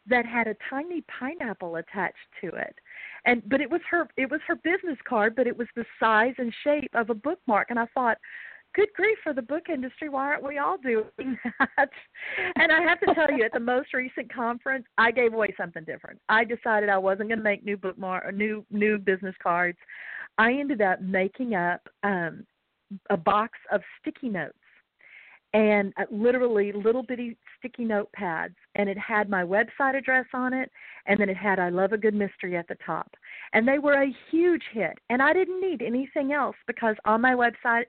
[0.08, 2.74] that had a tiny pineapple attached to it
[3.26, 6.34] and but it was her it was her business card but it was the size
[6.38, 8.18] and shape of a bookmark and i thought
[8.74, 10.08] good grief for the book industry.
[10.08, 11.04] Why aren't we all doing
[11.58, 11.90] that?
[12.56, 15.84] And i have to tell you at the most recent conference i gave away something
[15.84, 16.20] different.
[16.28, 19.78] I decided i wasn't going to make new bookmark new new business cards.
[20.38, 22.44] I ended up making up um
[23.08, 24.54] a box of sticky notes
[25.52, 30.70] and uh, literally little bitty sticky notepads and it had my website address on it
[31.06, 33.10] and then it had I love a good mystery at the top.
[33.52, 37.32] And they were a huge hit and I didn't need anything else because on my
[37.32, 37.84] website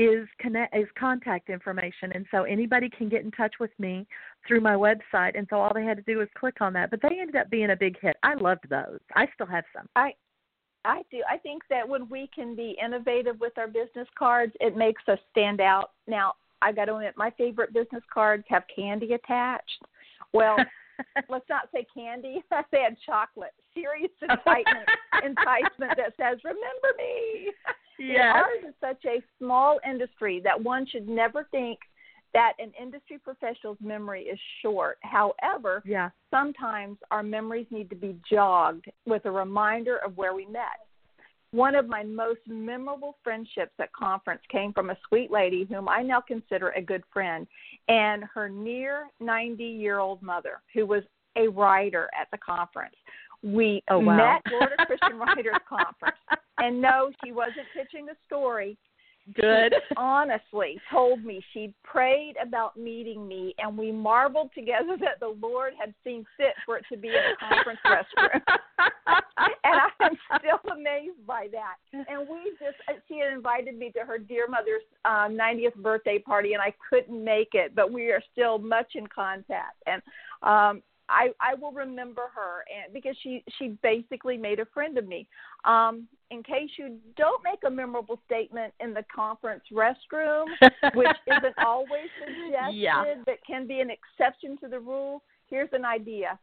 [0.00, 2.12] is connect is contact information.
[2.12, 4.06] And so anybody can get in touch with me
[4.48, 5.36] through my website.
[5.36, 6.90] And so all they had to do was click on that.
[6.90, 8.16] But they ended up being a big hit.
[8.22, 8.98] I loved those.
[9.14, 9.86] I still have some.
[9.96, 10.12] I
[10.86, 11.22] i do.
[11.30, 15.18] I think that when we can be innovative with our business cards it makes us
[15.30, 15.90] stand out.
[16.08, 19.82] Now I got to admit, my favorite business cards have candy attached.
[20.32, 20.56] Well,
[21.28, 22.42] let's not say candy.
[22.50, 23.52] Let's say chocolate.
[23.74, 24.88] Serious enticement,
[25.24, 27.52] enticement that says, "Remember me."
[28.00, 28.34] Yes.
[28.34, 31.78] Ours is such a small industry that one should never think
[32.32, 34.98] that an industry professional's memory is short.
[35.02, 36.10] However, yeah.
[36.30, 40.86] sometimes our memories need to be jogged with a reminder of where we met.
[41.52, 46.02] One of my most memorable friendships at conference came from a sweet lady whom I
[46.02, 47.46] now consider a good friend
[47.88, 51.02] and her near 90 year old mother, who was
[51.36, 52.94] a writer at the conference.
[53.42, 54.16] We oh, wow.
[54.16, 56.16] met Florida Christian Writers Conference.
[56.58, 58.76] And no, she wasn't pitching a story.
[59.34, 59.74] Good.
[59.88, 65.36] She honestly told me she'd prayed about meeting me, and we marveled together that the
[65.40, 68.40] Lord had seen fit for it to be in a conference restroom.
[69.64, 71.76] and I'm still amazed by that.
[71.92, 72.76] And we just,
[73.08, 77.22] she had invited me to her dear mother's um, 90th birthday party, and I couldn't
[77.22, 79.82] make it, but we are still much in contact.
[79.86, 80.02] And
[80.42, 85.06] um, I I will remember her and because she she basically made a friend of
[85.06, 85.26] me.
[85.64, 90.46] Um, in case you don't make a memorable statement in the conference restroom,
[90.94, 93.14] which isn't always suggested, yeah.
[93.26, 96.38] but can be an exception to the rule, here's an idea.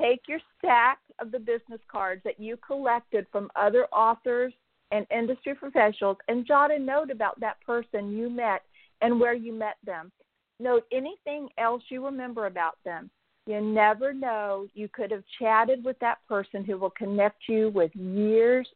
[0.00, 4.54] Take your stack of the business cards that you collected from other authors
[4.90, 8.62] and industry professionals and jot a note about that person you met
[9.02, 10.10] and where you met them.
[10.58, 13.10] Note anything else you remember about them
[13.46, 14.66] you never know.
[14.74, 18.68] You could have chatted with that person who will connect you with years,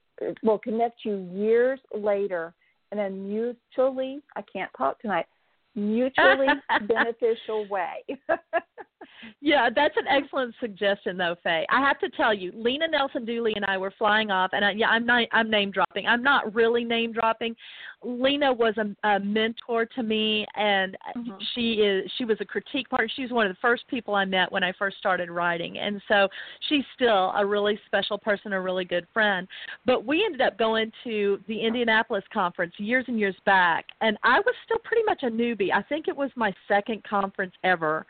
[0.43, 2.55] will connect you years later
[2.93, 5.27] in a mutually, I can't talk tonight,
[5.75, 6.47] mutually
[6.89, 8.05] beneficial way.
[9.41, 11.67] yeah, that's an excellent suggestion, though, Faye.
[11.71, 14.73] I have to tell you, Lena Nelson Dooley and I were flying off, and I,
[14.73, 16.07] yeah, I'm not, I'm name dropping.
[16.07, 17.55] I'm not really name dropping.
[18.03, 21.33] Lena was a, a mentor to me, and mm-hmm.
[21.55, 23.09] she is, she was a critique partner.
[23.15, 26.01] She was one of the first people I met when I first started writing, and
[26.09, 26.29] so
[26.69, 29.47] she's still a really special person, a really good friend.
[29.85, 34.41] But we ended up going to the Indianapolis conference years and years back, and I
[34.41, 35.73] was still pretty much a newbie.
[35.73, 38.07] I think it was my second conference ever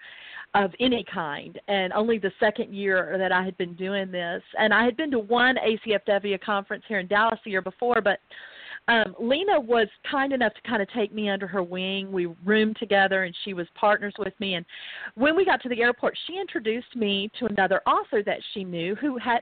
[0.55, 4.74] of any kind and only the second year that I had been doing this and
[4.74, 8.18] I had been to one ACFW conference here in Dallas the year before but
[8.88, 12.11] um Lena was kind enough to kind of take me under her wing.
[12.11, 14.64] We roomed together and she was partners with me and
[15.14, 18.95] when we got to the airport she introduced me to another author that she knew
[18.97, 19.40] who had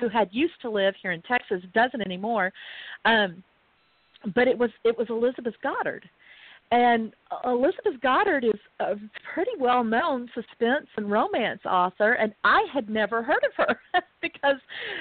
[0.00, 2.52] who had used to live here in Texas doesn't anymore.
[3.04, 3.42] Um
[4.34, 6.08] but it was it was Elizabeth Goddard
[6.70, 7.14] and
[7.46, 8.96] Elizabeth Goddard is a
[9.32, 13.80] pretty well known suspense and romance author, and I had never heard of her.
[14.20, 14.56] because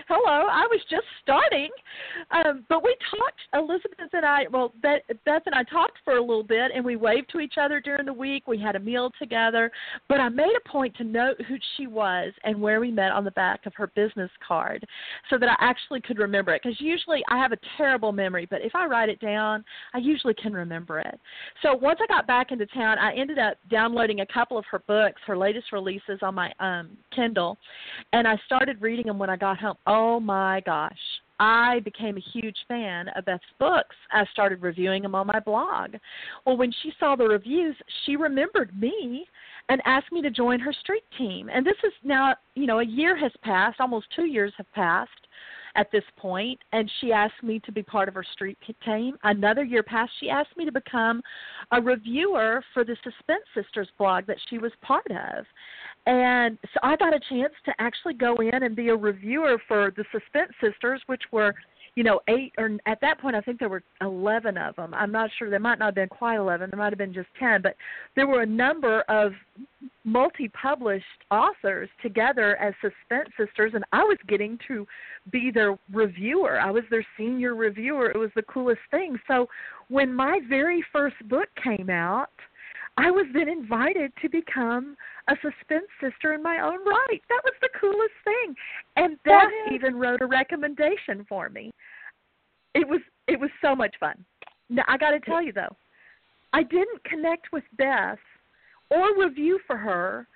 [0.08, 1.70] hello, I was just starting.
[2.32, 4.46] Um, but we talked, Elizabeth and I.
[4.52, 7.56] Well, Beth, Beth and I talked for a little bit, and we waved to each
[7.60, 8.48] other during the week.
[8.48, 9.72] We had a meal together.
[10.10, 13.24] But I made a point to note who she was and where we met on
[13.24, 14.86] the back of her business card,
[15.30, 16.62] so that I actually could remember it.
[16.64, 20.34] Because usually I have a terrible memory, but if I write it down, I usually
[20.34, 21.20] can remember it.
[21.62, 24.80] So once I got back into town, I ended up downloading a couple of her
[24.88, 27.58] books, her latest releases on my um Kindle,
[28.14, 29.77] and I started reading them when I got home.
[29.86, 30.98] Oh my gosh.
[31.40, 33.96] I became a huge fan of Beth's books.
[34.12, 35.96] I started reviewing them on my blog.
[36.46, 39.28] Well, when she saw the reviews, she remembered me
[39.70, 41.50] and asked me to join her street team.
[41.54, 45.12] And this is now, you know, a year has passed, almost two years have passed
[45.76, 49.16] at this point, and she asked me to be part of her street team.
[49.24, 51.22] Another year passed, she asked me to become
[51.72, 55.46] a reviewer for the Suspense Sisters blog that she was part of.
[56.08, 59.92] And so I got a chance to actually go in and be a reviewer for
[59.98, 61.54] the Suspense Sisters, which were,
[61.96, 64.94] you know, eight or at that point I think there were eleven of them.
[64.94, 66.70] I'm not sure there might not have been quite eleven.
[66.70, 67.76] There might have been just ten, but
[68.16, 69.34] there were a number of
[70.06, 74.88] multi-published authors together as Suspense Sisters, and I was getting to
[75.30, 76.58] be their reviewer.
[76.58, 78.10] I was their senior reviewer.
[78.10, 79.20] It was the coolest thing.
[79.28, 79.50] So
[79.90, 82.30] when my very first book came out,
[82.98, 84.96] I was then invited to become
[85.30, 87.22] a suspense sister in my own right.
[87.30, 88.56] That was the coolest thing.
[88.96, 91.72] And Beth even wrote a recommendation for me.
[92.74, 94.26] It was it was so much fun.
[94.70, 95.76] Now I got to tell you though,
[96.54, 98.18] I didn't connect with Beth
[98.90, 100.28] or review for her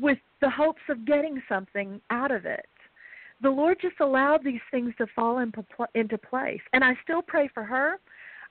[0.00, 2.66] with the hopes of getting something out of it.
[3.42, 6.60] The Lord just allowed these things to fall into place.
[6.72, 7.98] And I still pray for her.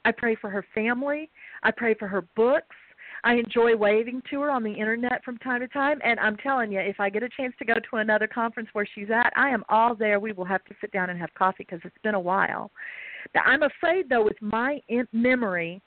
[0.03, 1.29] I pray for her family.
[1.63, 2.75] I pray for her books.
[3.23, 6.71] I enjoy waving to her on the internet from time to time, and I'm telling
[6.71, 9.49] you, if I get a chance to go to another conference where she's at, I
[9.49, 10.19] am all there.
[10.19, 12.71] We will have to sit down and have coffee because it's been a while.
[13.35, 14.81] Now, I'm afraid, though, with my
[15.13, 15.81] memory,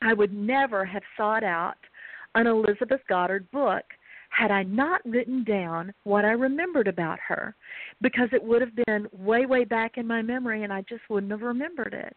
[0.00, 1.76] I would never have sought out
[2.34, 3.84] an Elizabeth Goddard book
[4.30, 7.54] had I not written down what I remembered about her,
[8.02, 11.32] because it would have been way, way back in my memory, and I just wouldn't
[11.32, 12.16] have remembered it.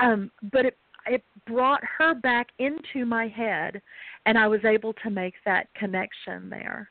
[0.00, 0.76] Um, but it
[1.06, 3.80] it brought her back into my head
[4.26, 6.90] and I was able to make that connection there.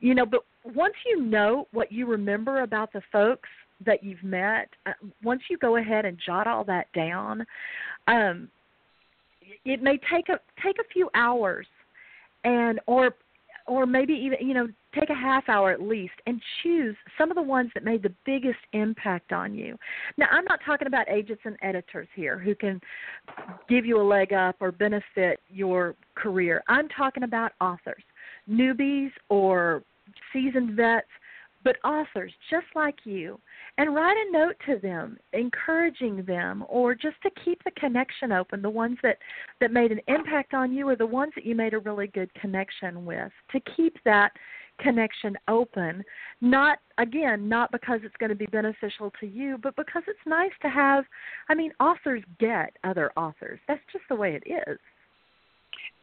[0.00, 3.48] You know, but once you know what you remember about the folks
[3.84, 7.44] that you've met, uh, once you go ahead and jot all that down,
[8.06, 8.48] um,
[9.64, 11.66] it may take a take a few hours,
[12.44, 13.14] and or
[13.66, 17.34] or maybe even you know take a half hour at least and choose some of
[17.34, 19.76] the ones that made the biggest impact on you.
[20.18, 22.80] Now, I'm not talking about agents and editors here who can
[23.68, 26.62] give you a leg up or benefit your career.
[26.68, 28.02] I'm talking about authors,
[28.48, 29.82] newbies or
[30.32, 31.06] seasoned vets
[31.64, 33.40] but authors just like you,
[33.78, 38.62] and write a note to them, encouraging them, or just to keep the connection open.
[38.62, 39.18] The ones that
[39.60, 42.32] that made an impact on you, or the ones that you made a really good
[42.34, 43.32] connection with.
[43.52, 44.32] To keep that
[44.80, 46.02] connection open,
[46.40, 50.50] not again, not because it's going to be beneficial to you, but because it's nice
[50.62, 51.04] to have.
[51.48, 53.60] I mean, authors get other authors.
[53.68, 54.78] That's just the way it is.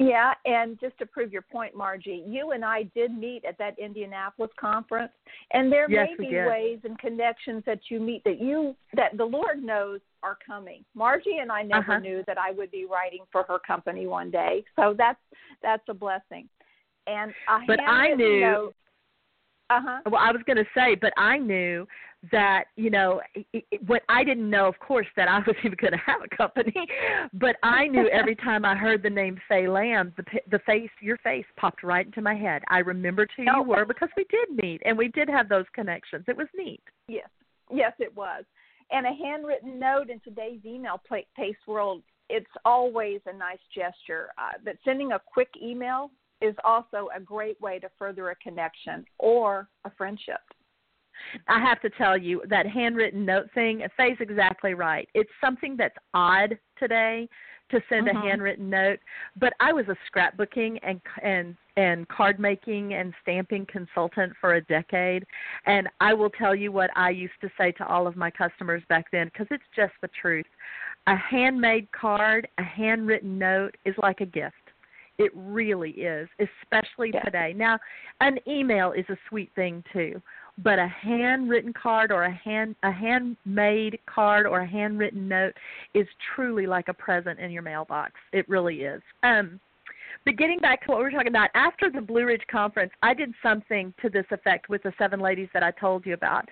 [0.02, 3.78] Yeah, and just to prove your point, Marji, you and I did meet at that
[3.78, 5.12] Indianapolis conference,
[5.52, 9.26] and there yes, may be ways and connections that you meet that you that the
[9.26, 10.86] Lord knows are coming.
[10.98, 12.00] Marji and I never uh-huh.
[12.00, 15.20] knew that I would be writing for her company one day, so that's
[15.62, 16.48] that's a blessing.
[17.06, 18.74] And I but I knew.
[19.70, 20.00] Uh huh.
[20.06, 21.86] Well, I was going to say, but I knew
[22.32, 25.78] that you know it, it, what I didn't know, of course, that I was even
[25.80, 26.74] going to have a company,
[27.34, 31.18] but I knew every time I heard the name Faye Lamb, the the face, your
[31.18, 32.62] face popped right into my head.
[32.70, 33.58] I remembered who oh.
[33.58, 36.26] you were because we did meet and we did have those connections.
[36.28, 36.82] It was neat.
[37.08, 37.30] Yes,
[37.72, 38.44] yes, it was.
[38.92, 41.00] And a handwritten note in today's email
[41.36, 44.30] pace world, it's always a nice gesture.
[44.38, 46.10] Uh, but sending a quick email
[46.42, 50.40] is also a great way to further a connection or a friendship.
[51.48, 55.08] I have to tell you that handwritten note thing, Faye's exactly right.
[55.14, 57.28] It's something that's odd today
[57.72, 58.18] to send mm-hmm.
[58.18, 59.00] a handwritten note,
[59.40, 64.62] but I was a scrapbooking and and and card making and stamping consultant for a
[64.66, 65.26] decade,
[65.66, 68.84] and I will tell you what I used to say to all of my customers
[68.90, 70.48] back then because it's just the truth.
[71.08, 74.56] A handmade card, a handwritten note is like a gift.
[75.18, 77.24] It really is, especially yeah.
[77.24, 77.54] today.
[77.56, 77.78] Now,
[78.22, 80.22] an email is a sweet thing too,
[80.64, 85.54] but a handwritten card or a hand a handmade card or a handwritten note
[85.94, 88.14] is truly like a present in your mailbox.
[88.34, 89.02] It really is.
[89.24, 89.60] Um
[90.26, 93.14] but getting back to what we were talking about, after the Blue Ridge conference, I
[93.14, 96.48] did something to this effect with the seven ladies that I told you about.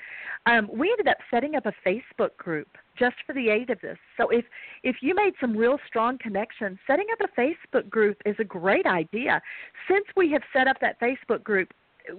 [0.45, 3.97] Um, we ended up setting up a Facebook group just for the eight of us.
[4.15, 4.45] So if
[4.83, 8.85] if you made some real strong connections, setting up a Facebook group is a great
[8.85, 9.41] idea.
[9.89, 11.73] Since we have set up that Facebook group,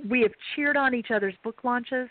[0.08, 2.08] we have cheered on each other's book launches.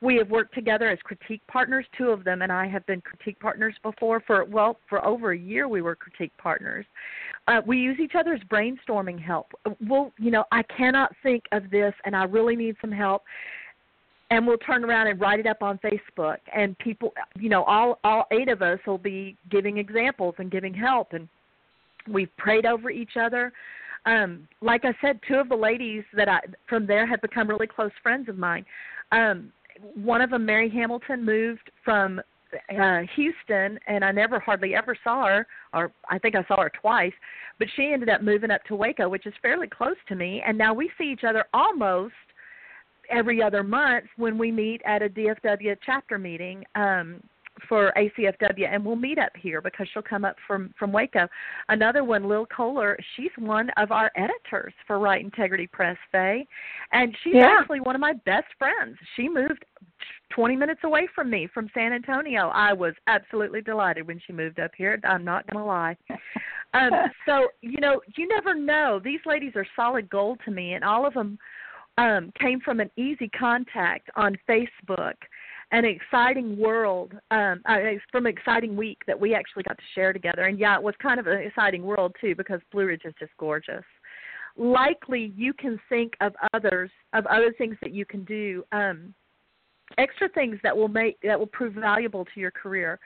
[0.00, 1.84] We have worked together as critique partners.
[1.96, 4.22] Two of them and I have been critique partners before.
[4.26, 6.86] For well, for over a year, we were critique partners.
[7.48, 9.48] Uh, we use each other's brainstorming help.
[9.86, 13.22] Well, you know, I cannot think of this, and I really need some help
[14.30, 17.98] and we'll turn around and write it up on Facebook and people you know all
[18.04, 21.28] all eight of us will be giving examples and giving help and
[22.08, 23.52] we've prayed over each other
[24.06, 27.66] um like I said two of the ladies that I from there have become really
[27.66, 28.64] close friends of mine.
[29.12, 29.52] Um
[29.94, 32.20] one of them Mary Hamilton moved from
[32.76, 36.72] uh Houston and I never hardly ever saw her or I think I saw her
[36.80, 37.12] twice
[37.58, 40.58] but she ended up moving up to Waco which is fairly close to me and
[40.58, 42.14] now we see each other almost
[43.10, 46.64] every other month when we meet at a DFW chapter meeting.
[46.74, 47.22] Um,
[47.68, 51.28] for ACFW, and we'll meet up here because she'll come up from from Waco.
[51.68, 56.46] Another one, Lil Kohler, she's one of our editors for Write Integrity Press, Faye,
[56.92, 57.56] and she's yeah.
[57.58, 58.96] actually one of my best friends.
[59.16, 59.64] She moved
[60.30, 62.48] 20 minutes away from me from San Antonio.
[62.48, 64.98] I was absolutely delighted when she moved up here.
[65.04, 65.96] I'm not going to lie.
[66.74, 66.90] um,
[67.26, 69.00] so you know, you never know.
[69.02, 71.38] These ladies are solid gold to me, and all of them
[71.98, 75.14] um, came from an easy contact on Facebook,
[75.72, 77.78] an exciting world, um, uh,
[78.10, 80.44] from an exciting week that we actually got to share together.
[80.44, 83.32] And yeah, it was kind of an exciting world too because Blue Ridge is just
[83.38, 83.84] gorgeous.
[84.56, 89.14] Likely, you can think of others of other things that you can do, um,
[89.96, 92.98] extra things that will make that will prove valuable to your career.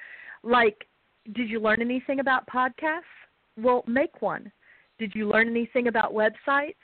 [0.43, 0.87] Like,
[1.35, 3.03] did you learn anything about podcasts?
[3.57, 4.51] Well, make one.
[4.99, 6.75] Did you learn anything about websites?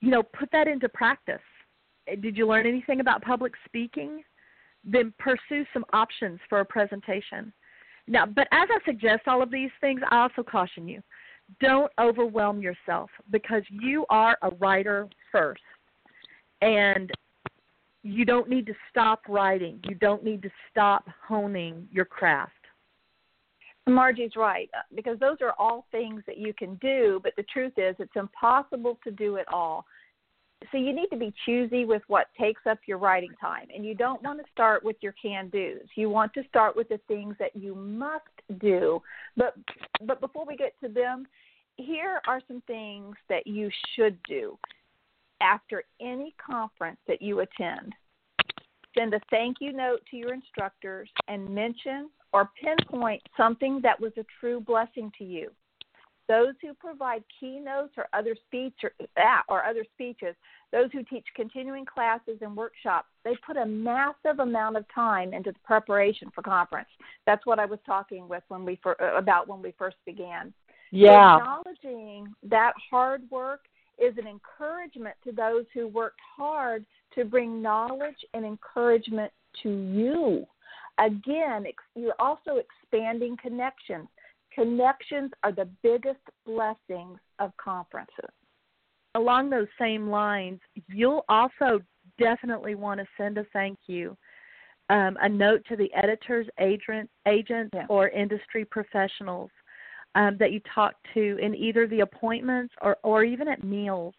[0.00, 1.40] you know, put that into practice.
[2.16, 4.22] Did you learn anything about public speaking?
[4.84, 7.52] Then pursue some options for a presentation.
[8.06, 11.02] Now, but as I suggest all of these things, I also caution you
[11.60, 15.62] don't overwhelm yourself because you are a writer first.
[16.62, 17.10] And
[18.02, 22.52] you don't need to stop writing, you don't need to stop honing your craft.
[23.88, 27.72] Marji's right uh, because those are all things that you can do, but the truth
[27.76, 29.84] is it's impossible to do it all.
[30.70, 33.94] So you need to be choosy with what takes up your writing time, and you
[33.94, 35.88] don't want to start with your can dos.
[35.94, 38.24] You want to start with the things that you must
[38.60, 39.02] do.
[39.36, 39.56] But
[40.02, 41.26] but before we get to them,
[41.76, 44.58] here are some things that you should do
[45.40, 47.94] after any conference that you attend.
[48.96, 54.12] Send a thank you note to your instructors and mention or pinpoint something that was
[54.18, 55.50] a true blessing to you.
[56.30, 60.36] Those who provide keynotes or other speech or, ah, or other speeches,
[60.70, 65.50] those who teach continuing classes and workshops, they put a massive amount of time into
[65.50, 66.86] the preparation for conference.
[67.26, 70.54] That's what I was talking with when we for, uh, about when we first began.
[70.92, 71.38] Yeah.
[71.38, 73.62] acknowledging that hard work
[73.98, 79.32] is an encouragement to those who worked hard to bring knowledge and encouragement
[79.64, 80.46] to you.
[80.98, 81.66] Again,
[81.96, 84.06] you're also expanding connections.
[84.60, 88.28] Connections are the biggest blessings of conferences.
[89.14, 91.80] Along those same lines, you'll also
[92.18, 94.14] definitely want to send a thank you,
[94.90, 97.86] um, a note to the editors, agent, agents, yeah.
[97.88, 99.50] or industry professionals
[100.14, 104.14] um, that you talk to in either the appointments or, or even at meals.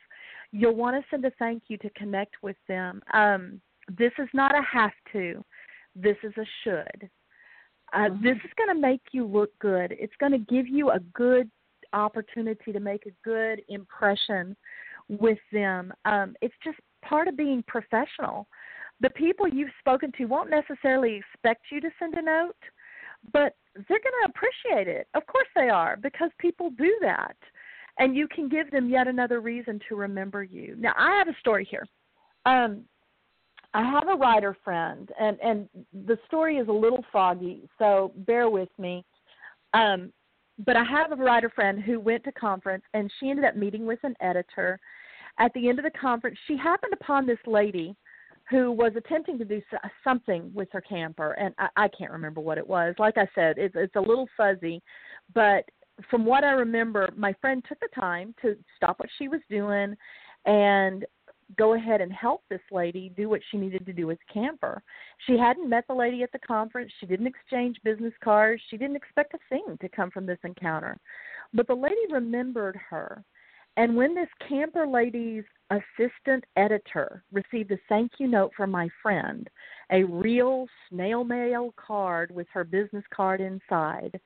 [0.52, 3.04] You'll want to send a thank you to connect with them.
[3.14, 3.62] Um,
[3.96, 5.44] this is not a have to.
[5.96, 7.10] This is a should.
[7.94, 8.10] Uh.
[8.22, 9.96] This is going to make you look good.
[10.00, 11.50] It's going to give you a good
[11.94, 14.56] opportunity to make a good impression
[15.10, 15.92] with them.
[16.06, 18.48] Um, it's just part of being professional.
[19.02, 22.56] The people you've spoken to won't necessarily expect you to send a note,
[23.34, 25.08] but they're going to appreciate it.
[25.14, 27.36] Of course they are, because people do that.
[27.98, 30.76] And you can give them yet another reason to remember you.
[30.80, 31.86] Now, I have a story here.
[32.46, 32.86] Um,
[33.74, 35.70] I have a writer friend, and and
[36.06, 39.06] the story is a little foggy, so bear with me.
[39.74, 40.12] Um,
[40.66, 43.86] but I have a writer friend who went to conference, and she ended up meeting
[43.86, 44.80] with an editor.
[45.40, 47.96] At the end of the conference, she happened upon this lady
[48.50, 49.62] who was attempting to do
[50.04, 52.94] something with her camper, and I, I can't remember what it was.
[53.00, 54.82] Like I said, it's it's a little fuzzy,
[55.34, 55.64] but
[56.10, 59.96] from what I remember, my friend took the time to stop what she was doing
[60.46, 61.06] and
[61.58, 64.82] go ahead and help this lady do what she needed to do with camper.
[65.28, 66.92] She hadn't met the lady at the conference.
[67.00, 68.62] She didn't exchange business cards.
[68.70, 70.98] She didn't expect a thing to come from this encounter.
[71.54, 73.24] But the lady remembered her.
[73.78, 79.50] And when this camper lady's assistant editor received a thank you note from my friend,
[79.92, 84.20] a real snail mail card with her business card inside,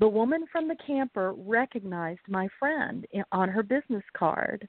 [0.00, 4.68] the woman from the camper recognized my friend on her business card.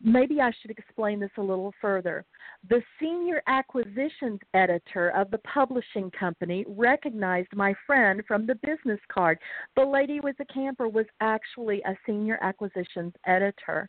[0.00, 2.24] Maybe I should explain this a little further.
[2.68, 9.38] The senior acquisitions editor of the publishing company recognized my friend from the business card.
[9.76, 13.88] The lady with the camper was actually a senior acquisitions editor.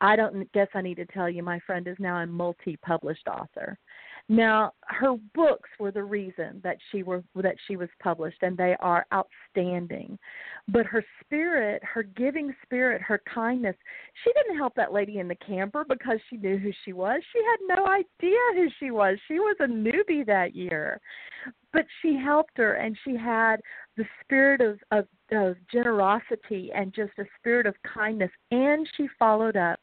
[0.00, 3.28] I don't guess I need to tell you my friend is now a multi published
[3.28, 3.78] author.
[4.28, 8.74] Now, her books were the reason that she were that she was published, and they
[8.80, 10.18] are outstanding.
[10.66, 13.76] But her spirit, her giving spirit, her kindness,
[14.24, 17.20] she didn't help that lady in the camper because she knew who she was.
[17.32, 19.16] She had no idea who she was.
[19.28, 21.00] She was a newbie that year,
[21.72, 23.60] but she helped her, and she had
[23.96, 29.56] the spirit of, of, of generosity and just a spirit of kindness, and she followed
[29.56, 29.78] up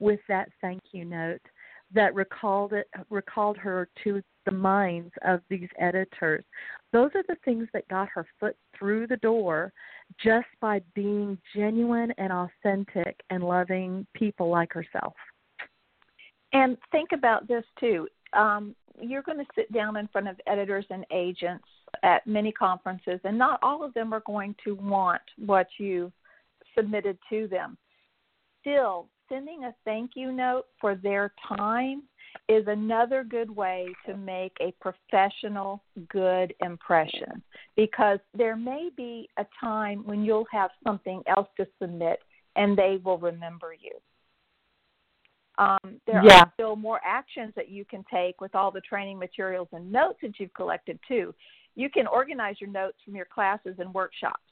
[0.00, 1.40] with that thank you note
[1.94, 6.44] that recalled it recalled her to the minds of these editors.
[6.92, 9.72] Those are the things that got her foot through the door
[10.22, 15.14] just by being genuine and authentic and loving people like herself.
[16.52, 18.08] And think about this too.
[18.32, 21.66] Um, you're going to sit down in front of editors and agents
[22.02, 26.12] at many conferences, and not all of them are going to want what you
[26.76, 27.76] submitted to them.
[28.60, 32.02] Still, sending a thank you note for their time
[32.48, 37.42] is another good way to make a professional good impression
[37.76, 42.20] because there may be a time when you'll have something else to submit
[42.56, 43.92] and they will remember you.
[45.58, 46.40] Um, there yeah.
[46.40, 50.18] are still more actions that you can take with all the training materials and notes
[50.22, 51.34] that you've collected too.
[51.74, 54.42] You can organize your notes from your classes and workshops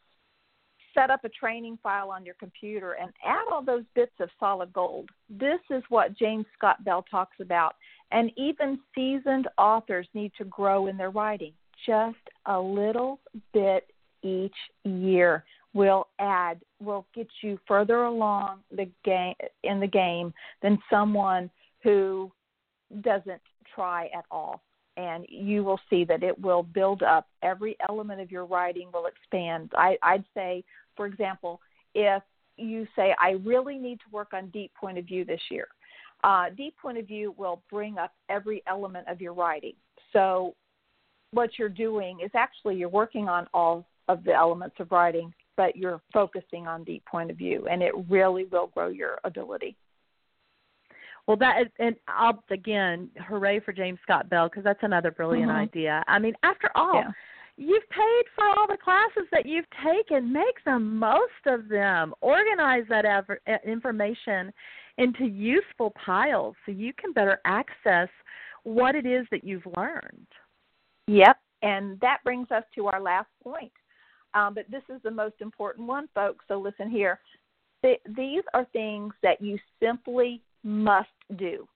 [0.95, 4.73] set up a training file on your computer and add all those bits of solid
[4.73, 5.11] gold.
[5.29, 7.75] This is what James Scott Bell talks about.
[8.13, 11.53] And even seasoned authors need to grow in their writing.
[11.87, 12.17] Just
[12.47, 13.19] a little
[13.53, 13.91] bit
[14.23, 19.35] each year will add will get you further along the game
[19.65, 20.33] in the game
[20.63, 21.51] than someone
[21.83, 22.31] who
[23.03, 23.41] doesn't
[23.75, 24.63] try at all
[24.97, 29.07] and you will see that it will build up every element of your writing will
[29.07, 30.63] expand I, i'd say
[30.97, 31.61] for example,
[31.95, 32.23] if
[32.57, 35.69] you say, I really need to work on deep point of view this year,
[36.23, 39.75] uh, deep point of view will bring up every element of your writing.
[40.13, 40.55] So,
[41.33, 45.77] what you're doing is actually you're working on all of the elements of writing, but
[45.77, 49.77] you're focusing on deep point of view, and it really will grow your ability.
[51.27, 55.51] Well, that is, and I'll again, hooray for James Scott Bell because that's another brilliant
[55.51, 55.61] mm-hmm.
[55.61, 56.05] idea.
[56.07, 57.11] I mean, after all, yeah.
[57.57, 60.33] You've paid for all the classes that you've taken.
[60.33, 62.13] Make the most of them.
[62.21, 64.53] Organize that ever, information
[64.99, 68.09] into useful piles so you can better access
[68.65, 70.27] what it is that you've learned.
[71.07, 73.73] Yep, and that brings us to our last point.
[74.35, 76.45] Um, but this is the most important one, folks.
[76.49, 77.21] So listen here.
[77.83, 81.69] Th- these are things that you simply must do.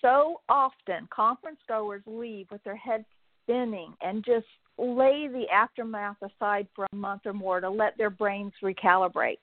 [0.00, 3.04] So often, conference goers leave with their heads
[3.50, 4.46] spinning and just
[4.78, 9.38] lay the aftermath aside for a month or more to let their brains recalibrate.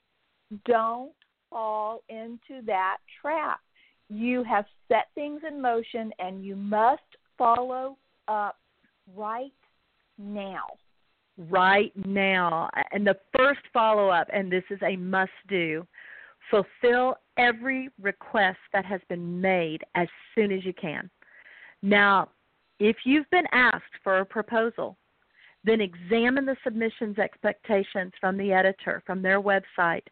[0.64, 1.12] Don't
[1.50, 3.60] fall into that trap.
[4.08, 7.02] You have set things in motion and you must
[7.36, 7.96] follow
[8.26, 8.56] up
[9.14, 9.52] right
[10.18, 10.64] now.
[11.50, 12.68] Right now.
[12.92, 15.86] And the first follow up, and this is a must do,
[16.50, 21.08] fulfill every request that has been made as soon as you can.
[21.82, 22.30] Now,
[22.78, 24.96] if you've been asked for a proposal,
[25.64, 30.04] then examine the submissions expectations from the editor, from their website,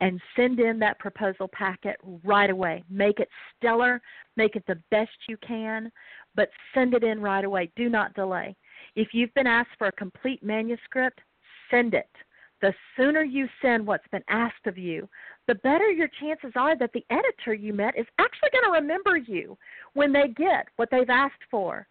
[0.00, 2.82] and send in that proposal packet right away.
[2.90, 4.00] Make it stellar,
[4.36, 5.92] make it the best you can,
[6.34, 7.70] but send it in right away.
[7.76, 8.56] Do not delay.
[8.96, 11.20] If you've been asked for a complete manuscript,
[11.70, 12.10] send it.
[12.62, 15.08] The sooner you send what's been asked of you,
[15.46, 19.18] the better your chances are that the editor you met is actually going to remember
[19.18, 19.58] you
[19.92, 21.86] when they get what they've asked for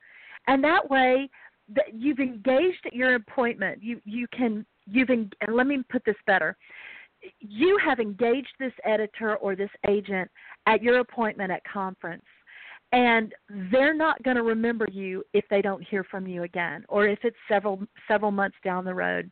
[0.47, 1.29] and that way
[1.75, 3.81] that you've engaged at your appointment.
[3.81, 6.57] You you can you've en- let me put this better.
[7.39, 10.29] You have engaged this editor or this agent
[10.65, 12.25] at your appointment at conference
[12.93, 13.33] and
[13.71, 17.19] they're not going to remember you if they don't hear from you again or if
[17.23, 19.29] it's several several months down the road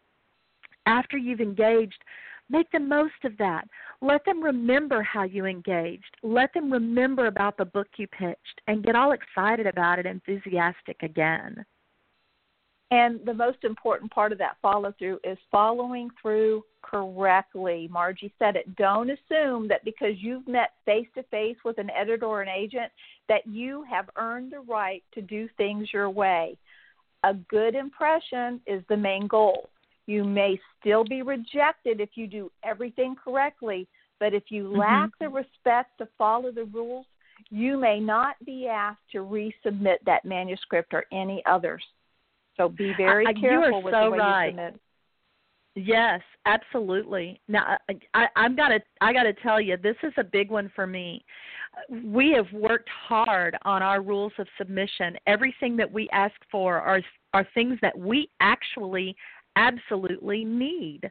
[0.88, 2.04] after you've engaged
[2.52, 3.66] Make the most of that.
[4.02, 6.18] Let them remember how you engaged.
[6.22, 10.98] Let them remember about the book you pitched and get all excited about it, enthusiastic
[11.02, 11.64] again.
[12.92, 17.90] And the most important part of that follow through is following through correctly.
[17.90, 18.76] Marji said it.
[18.76, 22.92] Don't assume that because you've met face to face with an editor or an agent
[23.30, 26.58] that you have earned the right to do things your way.
[27.24, 29.70] A good impression is the main goal.
[30.08, 33.88] You may still be rejected if you do everything correctly,
[34.20, 34.80] but if you mm-hmm.
[34.80, 37.06] lack the respect to follow the rules,
[37.50, 41.84] you may not be asked to resubmit that manuscript or any others.
[42.58, 44.46] So be very I, careful with so the way right.
[44.46, 44.80] you submit.
[45.76, 47.40] Yes, absolutely.
[47.48, 50.86] Now I, I I'm gotta I gotta tell you this is a big one for
[50.86, 51.24] me.
[52.04, 55.16] We have worked hard on our rules of submission.
[55.28, 57.02] Everything that we ask for are
[57.34, 59.16] are things that we actually
[59.56, 61.10] absolutely need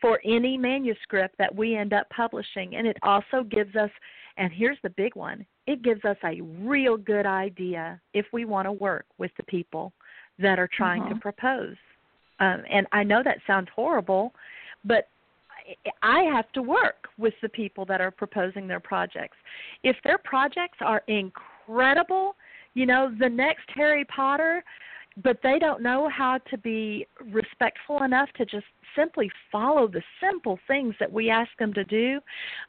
[0.00, 3.90] for any manuscript that we end up publishing, and it also gives us
[4.38, 8.66] and here's the big one it gives us a real good idea if we want
[8.66, 9.92] to work with the people
[10.38, 11.14] that are trying mm-hmm.
[11.14, 11.76] to propose.
[12.40, 14.34] Um, and I know that sounds horrible,
[14.84, 15.08] but
[16.02, 19.36] I have to work with the people that are proposing their projects.
[19.84, 22.34] If their projects are incredible,
[22.74, 24.64] you know, the next Harry Potter,
[25.22, 30.58] but they don't know how to be respectful enough to just simply follow the simple
[30.66, 32.20] things that we ask them to do,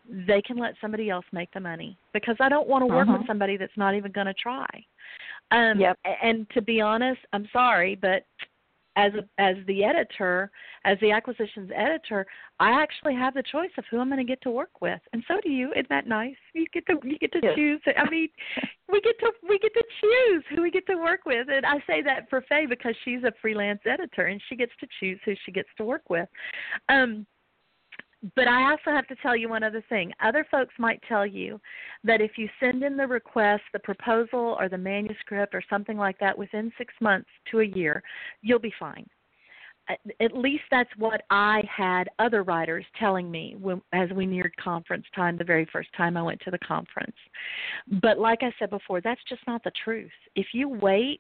[0.10, 3.20] they can let somebody else make the money because I don't want to work uh-huh.
[3.20, 4.68] with somebody that's not even going to try.
[5.52, 5.98] Um, yep.
[6.22, 8.26] And to be honest, I'm sorry, but
[8.96, 10.52] as a, as the editor,
[10.86, 12.26] as the acquisitions editor,
[12.60, 15.24] I actually have the choice of who I'm going to get to work with, and
[15.28, 15.72] so do you.
[15.72, 16.36] Isn't that nice?
[16.54, 17.56] You get to you get to yes.
[17.56, 17.82] choose.
[17.98, 18.30] I mean,
[18.92, 21.78] we get to we get to choose who we get to work with, and I
[21.88, 25.34] say that for Faye because she's a freelance editor and she gets to choose who
[25.46, 26.30] she gets to work with.
[26.90, 27.26] Um,
[28.36, 30.14] but I also have to tell you one other thing.
[30.24, 31.60] Other folks might tell you
[32.04, 36.18] that if you send in the request, the proposal, or the manuscript, or something like
[36.20, 38.02] that within six months to a year,
[38.42, 39.06] you'll be fine.
[40.22, 45.06] At least that's what I had other writers telling me when, as we neared conference
[45.14, 47.18] time the very first time I went to the conference.
[48.02, 50.12] But like I said before, that's just not the truth.
[50.36, 51.20] If you wait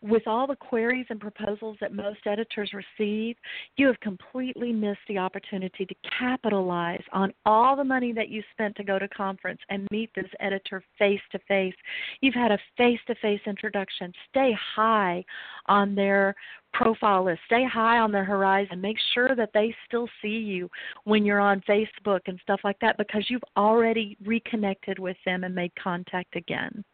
[0.00, 3.36] with all the queries and proposals that most editors receive,
[3.76, 8.76] you have completely missed the opportunity to capitalize on all the money that you spent
[8.76, 11.74] to go to conference and meet this editor face to face.
[12.20, 14.12] You've had a face to face introduction.
[14.30, 15.24] Stay high
[15.66, 16.34] on their
[16.72, 17.40] profile list.
[17.46, 18.80] Stay high on their horizon.
[18.80, 20.70] Make sure that they still see you
[21.04, 25.54] when you're on Facebook and stuff like that because you've already reconnected with them and
[25.54, 26.84] made contact again.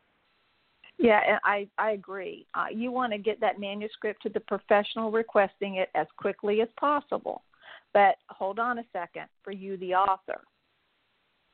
[0.99, 2.47] Yeah, I I agree.
[2.55, 6.68] Uh, you want to get that manuscript to the professional requesting it as quickly as
[6.78, 7.42] possible.
[7.92, 10.40] But hold on a second for you, the author.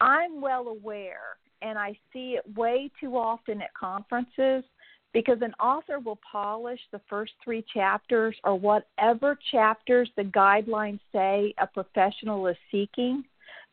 [0.00, 4.64] I'm well aware, and I see it way too often at conferences
[5.12, 11.52] because an author will polish the first three chapters or whatever chapters the guidelines say
[11.58, 13.24] a professional is seeking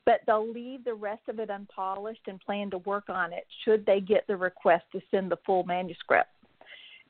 [0.08, 3.86] but they'll leave the rest of it unpolished and plan to work on it should
[3.86, 6.30] they get the request to send the full manuscript.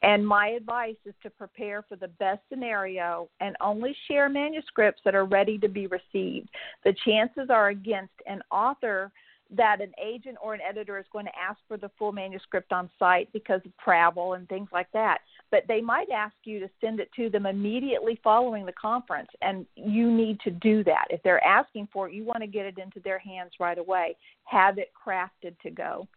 [0.01, 5.13] And my advice is to prepare for the best scenario and only share manuscripts that
[5.13, 6.49] are ready to be received.
[6.83, 9.11] The chances are against an author
[9.55, 12.89] that an agent or an editor is going to ask for the full manuscript on
[12.97, 15.19] site because of travel and things like that.
[15.49, 19.65] But they might ask you to send it to them immediately following the conference, and
[19.75, 21.05] you need to do that.
[21.09, 24.17] If they're asking for it, you want to get it into their hands right away.
[24.43, 26.07] Have it crafted to go.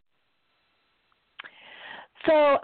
[2.26, 2.59] So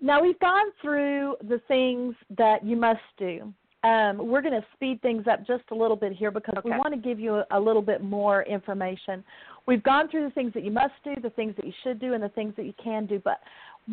[0.00, 3.52] now we've gone through the things that you must do.
[3.84, 6.70] Um, we're going to speed things up just a little bit here because okay.
[6.70, 9.22] we want to give you a, a little bit more information.
[9.66, 12.14] We've gone through the things that you must do, the things that you should do,
[12.14, 13.20] and the things that you can do.
[13.24, 13.38] But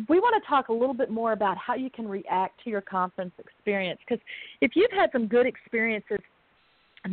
[0.08, 2.82] we want to talk a little bit more about how you can react to your
[2.82, 4.00] conference experience.
[4.06, 4.22] Because
[4.60, 6.18] if you've had some good experiences,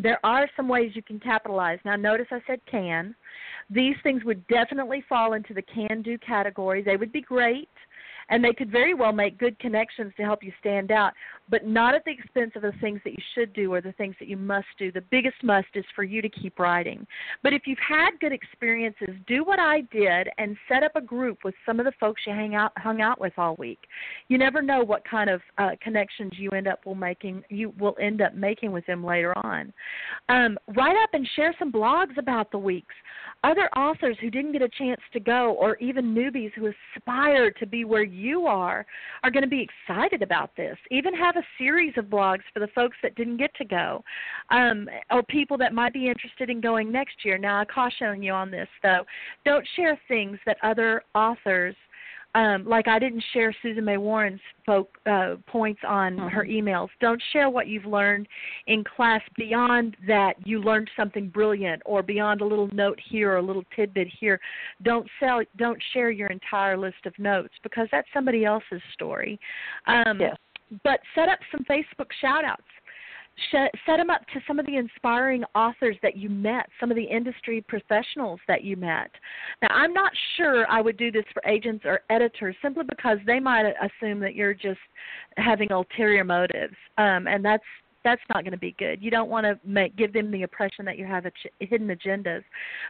[0.01, 1.79] there are some ways you can capitalize.
[1.85, 3.15] Now, notice I said can.
[3.69, 6.81] These things would definitely fall into the can do category.
[6.81, 7.69] They would be great
[8.29, 11.13] and they could very well make good connections to help you stand out,
[11.49, 14.15] but not at the expense of the things that you should do or the things
[14.19, 14.91] that you must do.
[14.91, 17.05] The biggest must is for you to keep writing.
[17.41, 21.39] But if you've had good experiences, do what I did and set up a group
[21.43, 23.79] with some of the folks you hang out hung out with all week.
[24.27, 27.95] You never know what kind of uh, connections you end up will making you will
[28.01, 29.73] end up making with them later on.
[30.29, 32.93] Um, write up and share some blogs about the weeks.
[33.43, 37.65] Other authors who didn't get a chance to go, or even newbies who aspire to
[37.65, 38.85] be where you are
[39.23, 40.77] are going to be excited about this.
[40.91, 44.03] Even have a series of blogs for the folks that didn't get to go,
[44.49, 47.37] um, or people that might be interested in going next year.
[47.37, 49.03] Now, I caution you on this though:
[49.45, 51.75] don't share things that other authors
[52.35, 56.27] um, like I didn't share Susan May Warren's folk, uh, points on Mm-hmm.
[56.29, 56.89] her emails.
[56.99, 58.27] Don't share what you've learned
[58.67, 63.37] in class beyond that you learned something brilliant or beyond a little note here or
[63.37, 64.39] a little tidbit here.
[64.83, 65.41] Don't sell.
[65.57, 69.39] Don't share your entire list of notes because that's somebody else's story.
[69.87, 70.37] Um, Yes.
[70.83, 72.63] But set up some Facebook shout outs
[73.51, 77.03] set them up to some of the inspiring authors that you met, some of the
[77.03, 79.09] industry professionals that you met.
[79.61, 83.39] Now, I'm not sure I would do this for agents or editors simply because they
[83.39, 84.79] might assume that you're just
[85.37, 87.63] having ulterior motives, um, and that's
[88.03, 89.01] that's not going to be good.
[89.01, 92.43] You don't want to make give them the impression that you have ag- hidden agendas,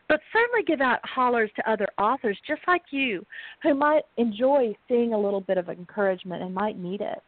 [0.09, 3.25] but certainly give out hollers to other authors just like you,
[3.61, 7.21] who might enjoy seeing a little bit of encouragement and might need it.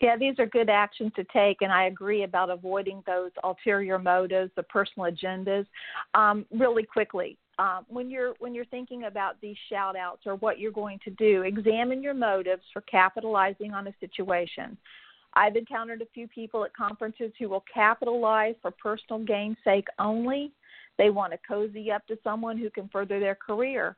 [0.00, 4.50] Yeah, these are good actions to take, and I agree about avoiding those ulterior motives,
[4.56, 5.66] the personal agendas.
[6.14, 10.58] Um, really quickly, um, when you're when you're thinking about these shout outs or what
[10.58, 14.76] you're going to do, examine your motives for capitalizing on a situation.
[15.34, 20.52] I've encountered a few people at conferences who will capitalize for personal gain's sake only.
[20.96, 23.96] They want to cozy up to someone who can further their career.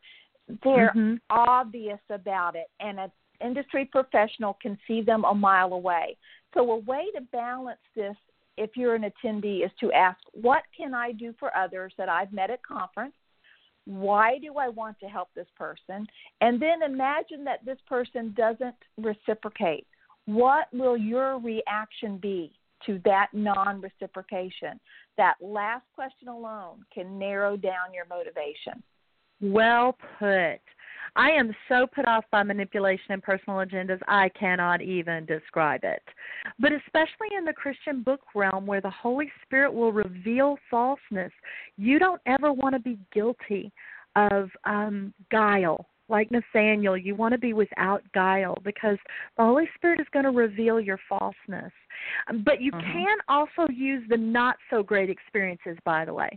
[0.64, 1.20] They're Mhm.
[1.30, 3.12] obvious about it, and an
[3.45, 6.16] industry professional can see them a mile away.
[6.55, 8.16] So, a way to balance this,
[8.57, 12.32] if you're an attendee, is to ask, What can I do for others that I've
[12.32, 13.14] met at conference?
[13.86, 16.07] Why do I want to help this person?
[16.41, 19.86] And then imagine that this person doesn't reciprocate.
[20.26, 22.53] What will your reaction be
[22.86, 24.78] to that non reciprocation?
[25.16, 28.82] That last question alone can narrow down your motivation.
[29.41, 30.61] Well put.
[31.16, 36.02] I am so put off by manipulation and personal agendas, I cannot even describe it.
[36.58, 41.32] But especially in the Christian book realm where the Holy Spirit will reveal falseness,
[41.76, 43.72] you don't ever want to be guilty
[44.16, 45.86] of um, guile.
[46.08, 48.98] Like Nathaniel, you want to be without guile because
[49.36, 51.72] the Holy Spirit is going to reveal your falseness.
[52.44, 52.92] But you Mhm.
[52.92, 56.36] can also use the not so great experiences, by the way.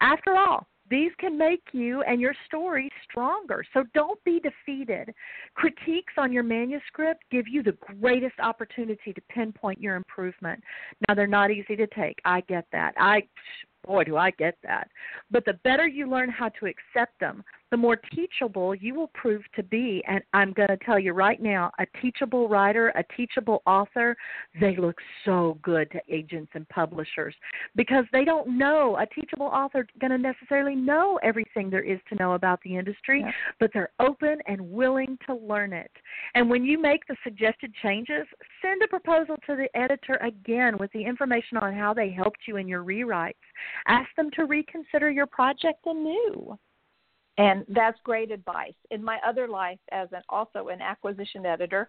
[0.00, 3.64] After all, these can make you and your story stronger.
[3.72, 5.14] So don't be defeated.
[5.54, 10.62] Critiques on your manuscript give you the greatest opportunity to pinpoint your improvement.
[11.08, 12.18] Now they're not easy to take.
[12.26, 12.92] I get that.
[12.98, 13.22] I
[13.86, 14.88] boy do I get that.
[15.30, 19.42] But the better you learn how to accept them, the more teachable you will prove
[19.56, 20.02] to be.
[20.06, 24.16] And I'm going to tell you right now, a teachable writer, a teachable author,
[24.60, 27.34] they look so good to agents and publishers
[27.76, 32.14] because they don't know a teachable author going to necessarily know everything there is to
[32.16, 33.32] know about the industry Yeah.
[33.58, 35.90] but they're open and willing to learn it
[36.34, 38.26] and when you make the suggested changes
[38.60, 42.56] send a proposal to the editor again with the information on how they helped you
[42.56, 43.34] in your rewrites
[43.86, 46.58] ask them to reconsider your project anew
[47.38, 48.74] And that's great advice.
[48.90, 51.88] In my other life, as an also an acquisition editor,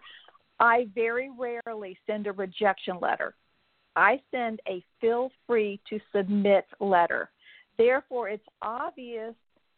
[0.58, 3.34] I very rarely send a rejection letter.
[3.96, 7.30] I send a feel free to submit letter.
[7.76, 9.34] Therefore, it's obvious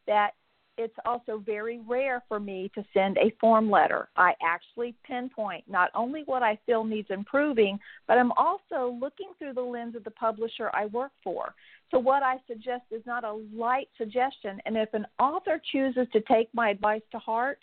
[0.06, 0.30] that
[0.78, 4.08] it's also very rare for me to send a form letter.
[4.16, 9.54] I actually pinpoint not only what I feel needs improving, but I'm also looking through
[9.54, 11.54] the lens of the publisher I work for.
[11.90, 14.60] So, what I suggest is not a light suggestion.
[14.66, 17.58] And if an author chooses to take my advice to heart,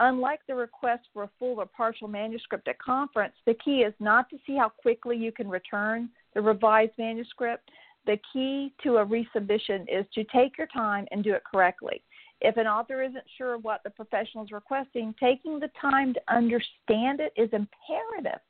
[0.00, 4.28] unlike the request for a full or partial manuscript at conference, the key is not
[4.30, 7.70] to see how quickly you can return the revised manuscript.
[8.04, 12.02] The key to a resubmission is to take your time and do it correctly.
[12.42, 16.20] If an author isn't sure of what the professional is requesting, taking the time to
[16.28, 18.40] understand it is imperative.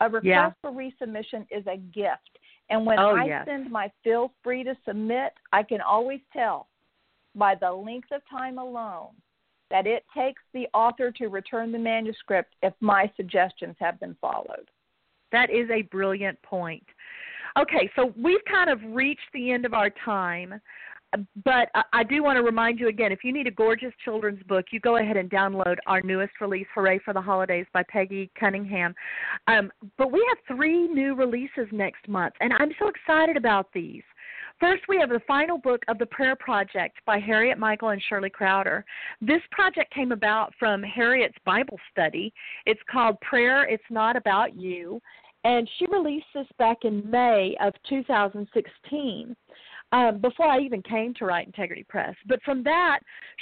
[0.00, 0.50] A request Yeah.
[0.60, 2.38] for resubmission is a gift.
[2.68, 3.46] And when Oh, I yes.
[3.46, 6.68] send my feel free to submit, I can always tell
[7.34, 9.14] by the length of time alone
[9.70, 14.70] that it takes the author to return the manuscript if my suggestions have been followed.
[15.32, 16.86] That is a brilliant point.
[17.56, 20.60] Okay, so we've kind of reached the end of our time,
[21.44, 24.66] but I- do want to remind you again if you need a gorgeous children's book,
[24.70, 28.94] you go ahead and download our newest release, Hooray for the Holidays by Peggy Cunningham.
[29.48, 34.02] Um, but we have three new releases next month, and I'm so excited about these.
[34.58, 38.30] First, we have the final book of The Prayer Project by Harriet Michael and Shirley
[38.30, 38.86] Crowder.
[39.20, 42.32] This project came about from Harriet's Bible study.
[42.64, 45.02] It's called Prayer It's Not About You,
[45.44, 49.36] and she released this back in May of 2016.
[49.92, 52.14] Um, before I even came to Write Integrity Press.
[52.26, 52.98] But from that,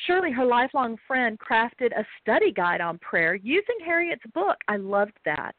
[0.06, 4.56] Shirley, her lifelong friend, crafted a study guide on prayer using Harriet's book.
[4.68, 5.54] I loved that.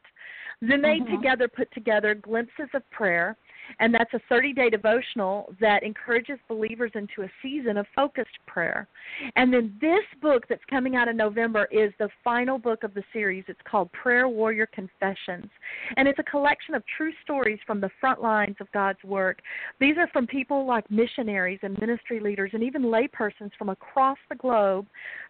[0.60, 1.10] Then they Mhm.
[1.10, 3.36] together put together glimpses of prayer
[3.80, 8.88] And that's a 30 day devotional that encourages believers into a season of focused prayer.
[9.36, 13.02] And then this book that's coming out in November is the final book of the
[13.12, 13.44] series.
[13.48, 15.50] It's called Prayer Warrior Confessions.
[15.96, 19.40] And it's a collection of true stories from the front lines of God's work.
[19.80, 24.36] These are from people like missionaries and ministry leaders and even laypersons from across the
[24.36, 24.86] globe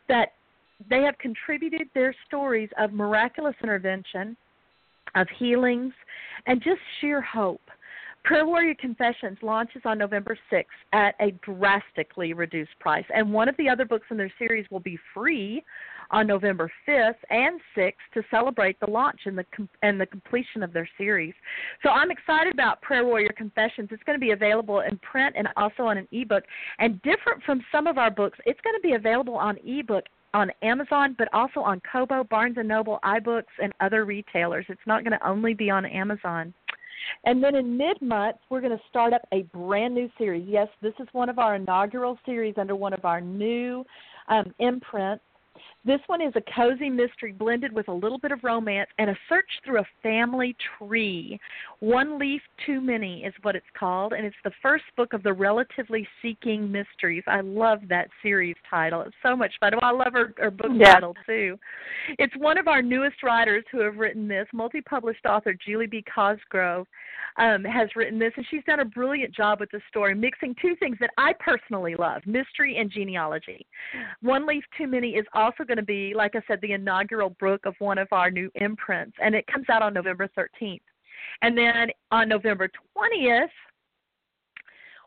[0.08, 0.32] that
[0.90, 4.36] they have contributed their stories of miraculous intervention,
[5.14, 5.92] of healings,
[6.46, 7.62] and just sheer hope.
[8.26, 13.04] Prayer Warrior Confessions launches on November 6th at a drastically reduced price.
[13.14, 15.62] And one of the other books in their series will be free
[16.10, 20.64] on November 5th and 6th to celebrate the launch and the com- and the completion
[20.64, 21.34] of their series.
[21.84, 23.90] So I'm excited about Prayer Warrior Confessions.
[23.92, 26.42] It's going to be available in print and also on an ebook.
[26.80, 30.04] And different from some of our books, it's going to be available on ebook
[30.34, 34.66] on Amazon, but also on Kobo, Barnes and Noble, iBooks, and other retailers.
[34.68, 36.52] It's not going to only be on Amazon.
[37.24, 40.46] And then in mid month, we're going to start up a brand new series.
[40.48, 43.84] Yes, this is one of our inaugural series under one of our new
[44.28, 45.24] um, imprints
[45.86, 49.16] this one is a cozy mystery blended with a little bit of romance and a
[49.28, 51.38] search through a family tree.
[51.78, 55.32] One Leaf Too Many is what it's called, and it's the first book of the
[55.32, 57.22] Relatively Seeking Mysteries.
[57.28, 59.02] I love that series title.
[59.02, 59.74] It's so much fun.
[59.80, 60.94] I love her, her book yeah.
[60.94, 61.56] title, too.
[62.18, 66.04] It's one of our newest writers who have written this, multi published author Julie B.
[66.12, 66.86] Cosgrove
[67.38, 70.74] um, has written this, and she's done a brilliant job with the story, mixing two
[70.76, 73.66] things that I personally love mystery and genealogy.
[74.22, 77.66] One Leaf Too Many is also going to be, like I said, the inaugural book
[77.66, 80.80] of one of our new imprints, and it comes out on November 13th.
[81.42, 83.48] And then on November 20th,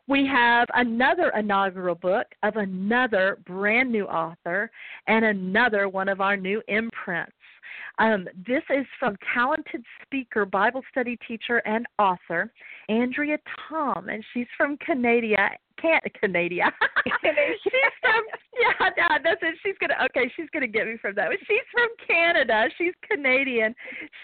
[0.08, 4.72] we have another inaugural book of another brand new author
[5.08, 7.32] and another one of our new imprints.
[8.00, 12.52] Um, this is from talented speaker, Bible study teacher, and author
[12.88, 13.38] Andrea
[13.68, 15.50] Tom, and she's from Canada.
[15.82, 16.72] Can't Canada.
[17.64, 18.24] she's from
[18.60, 19.56] yeah, yeah, that's it.
[19.64, 21.30] She's gonna okay, she's gonna get me from that.
[21.30, 22.66] But she's from Canada.
[22.78, 23.74] She's Canadian.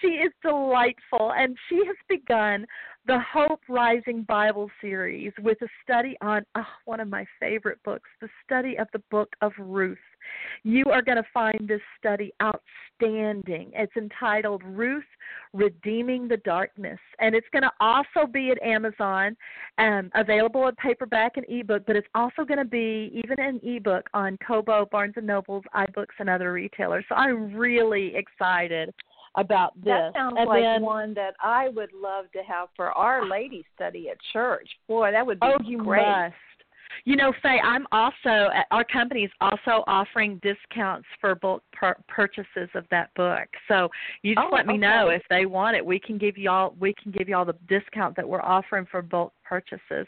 [0.01, 2.65] She is delightful, and she has begun
[3.07, 8.09] the Hope Rising Bible series with a study on oh, one of my favorite books,
[8.19, 9.97] the study of the book of Ruth.
[10.63, 13.71] You are going to find this study outstanding.
[13.73, 15.03] It's entitled Ruth
[15.53, 19.37] Redeeming the Darkness, and it's going to also be at Amazon,
[19.77, 24.07] um, available in paperback and ebook, but it's also going to be even an ebook
[24.13, 27.05] on Kobo, Barnes and Nobles, iBooks, and other retailers.
[27.09, 28.93] So I'm really excited
[29.35, 29.85] about this.
[29.85, 33.65] That sounds and like then, one that I would love to have for our ladies'
[33.75, 34.67] study at church.
[34.87, 36.05] Boy, that would be oh, you great.
[36.05, 36.33] Must.
[37.03, 42.69] You know, Faye, I'm also our company is also offering discounts for bulk pur- purchases
[42.73, 43.47] of that book.
[43.67, 43.89] So
[44.21, 45.85] you just oh, let me know if they want it.
[45.85, 49.33] We can give y'all we can give y'all the discount that we're offering for bulk
[49.45, 50.07] purchases.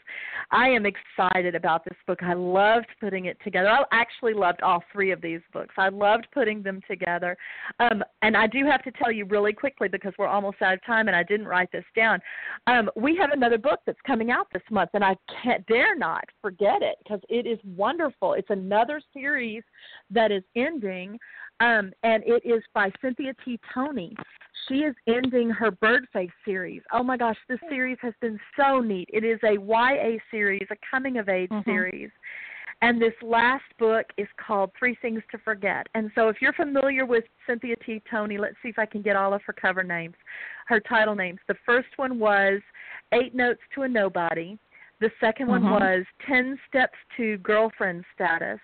[0.50, 2.22] I am excited about this book.
[2.22, 3.68] I loved putting it together.
[3.68, 5.74] I actually loved all three of these books.
[5.76, 7.36] I loved putting them together.
[7.80, 10.84] Um, and I do have to tell you really quickly because we're almost out of
[10.84, 12.20] time and I didn't write this down.
[12.66, 16.24] Um, we have another book that's coming out this month and I can't dare not
[16.42, 18.34] forget it because it is wonderful.
[18.34, 19.62] It's another series
[20.10, 21.18] that is ending
[21.60, 23.58] um, and it is by Cynthia T.
[23.74, 24.14] Toney.
[24.66, 26.82] She is ending her Birdface series.
[26.92, 29.08] Oh my gosh, this series has been so neat.
[29.12, 31.70] It is a YA series, a coming of age Mm-hmm.
[31.70, 32.10] series.
[32.80, 35.88] And this last book is called Three Things to Forget.
[35.94, 38.00] And so if you're familiar with Cynthia T.
[38.08, 40.14] Toney, let's see if I can get all of her cover names,
[40.68, 41.40] her title names.
[41.48, 42.60] The first one was
[43.12, 44.58] Eight Notes to a Nobody.
[45.00, 45.70] The 2nd one Mhm.
[45.80, 48.60] was Ten Steps to Girlfriend Status.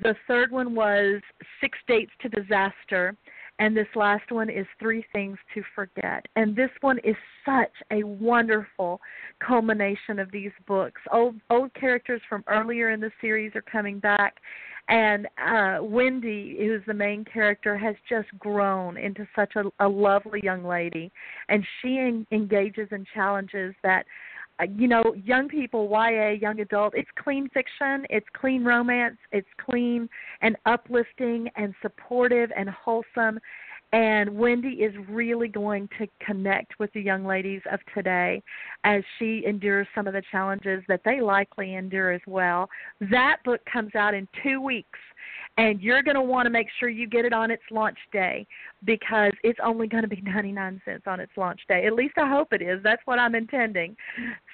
[0.00, 1.20] The third one was
[1.60, 3.16] Six Dates to Disaster.
[3.58, 6.26] And this last one is Three Things to Forget.
[6.36, 9.00] And this one is such a wonderful
[9.46, 11.00] culmination of these books.
[11.12, 14.36] Old old characters from earlier in the series are coming back.
[14.88, 20.40] And uh, Wendy, who's the main character, has just grown into such a, a lovely
[20.42, 21.12] young lady,
[21.48, 24.06] and she en- engages in challenges that
[24.60, 29.48] Uh, you know, young people, YA, young adult, it's clean fiction, it's clean romance, it's
[29.58, 30.08] clean
[30.42, 33.38] and uplifting and supportive and wholesome.
[33.92, 38.42] And Wendy is really going to connect with the young ladies of today
[38.84, 42.70] as she endures some of the challenges that they likely endure as well.
[43.10, 44.98] That book comes out in two weeks
[45.58, 48.46] and you're going to want to make sure you get it on its launch day
[48.84, 51.86] because it's only going to be 99 cents on its launch day.
[51.86, 52.82] At least I hope it is.
[52.82, 53.96] That's what I'm intending.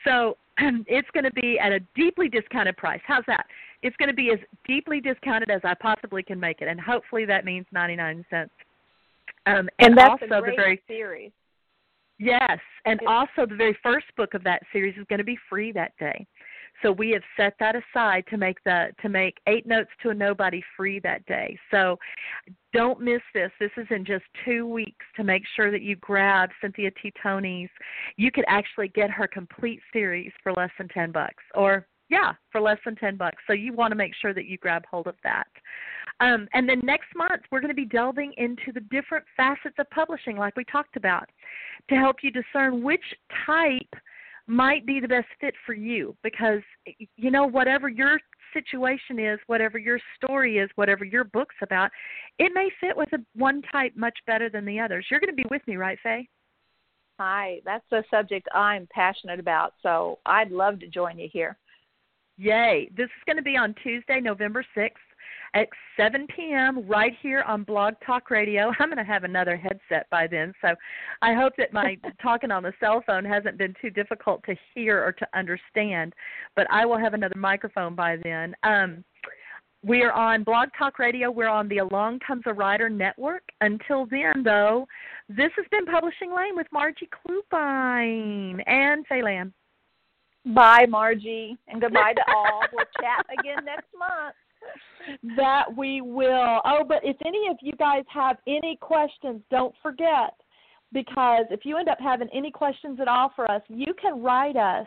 [0.05, 3.01] So it's going to be at a deeply discounted price.
[3.07, 3.47] How's that?
[3.83, 7.25] It's going to be as deeply discounted as I possibly can make it, and hopefully
[7.27, 8.51] that means 99 cents.
[9.47, 11.31] Um, And that's also the very series.
[12.19, 15.71] Yes, and also the very first book of that series is going to be free
[15.73, 16.27] that day.
[16.83, 20.15] So we have set that aside to make the to make eight notes to a
[20.15, 21.59] nobody free that day.
[21.71, 21.99] So
[22.73, 23.51] don't miss this.
[23.59, 27.13] This is in just two weeks to make sure that you grab Cynthia T.
[27.23, 27.71] Toney's.
[28.17, 31.43] You could actually get her complete series for less than ten bucks.
[31.55, 33.43] Or yeah, for less than ten bucks.
[33.47, 35.49] So you want to make sure that you grab hold of that.
[36.21, 39.89] Um, and then next month we're going to be delving into the different facets of
[39.91, 41.29] publishing, like we talked about,
[41.89, 43.05] to help you discern which
[43.47, 43.95] type
[44.49, 46.63] might be the best fit for you because
[47.17, 48.19] you know whatever your
[48.55, 51.91] situation is whatever your story is whatever your book's about
[52.39, 55.07] it may fit with a one type much better than the others.
[55.11, 56.27] You're going to be with me right faye?
[57.21, 61.59] Hi that's a subject i'm passionate about so i'd love to join you here.
[62.39, 62.89] Yay.
[62.97, 64.93] This is going to be on tuesday november 6th
[65.55, 66.87] at 7 p.m.
[66.87, 68.73] right here on Blog Talk Radio.
[68.79, 70.75] I'm going to have another headset by then, so
[71.23, 75.03] I hope that my talking on the cell phone hasn't been too difficult to hear
[75.03, 76.15] or to understand.
[76.57, 78.55] But I will have another microphone by then.
[78.63, 79.05] Um,
[79.85, 81.31] we are on Blog Talk Radio.
[81.31, 83.43] We're on the Along Comes a Writer network.
[83.61, 84.89] Until then, though,
[85.29, 89.55] this has been Publishing Laine with Marji Clubine and Faye Lamb.
[90.47, 92.63] Bye, Marji, and goodbye to all.
[92.73, 94.35] We'll chat again next month
[95.37, 96.61] that we will.
[96.65, 100.35] Oh, but if any of you guys have any questions, don't forget
[100.93, 104.57] because if you end up having any questions at all for us, you can write
[104.57, 104.87] us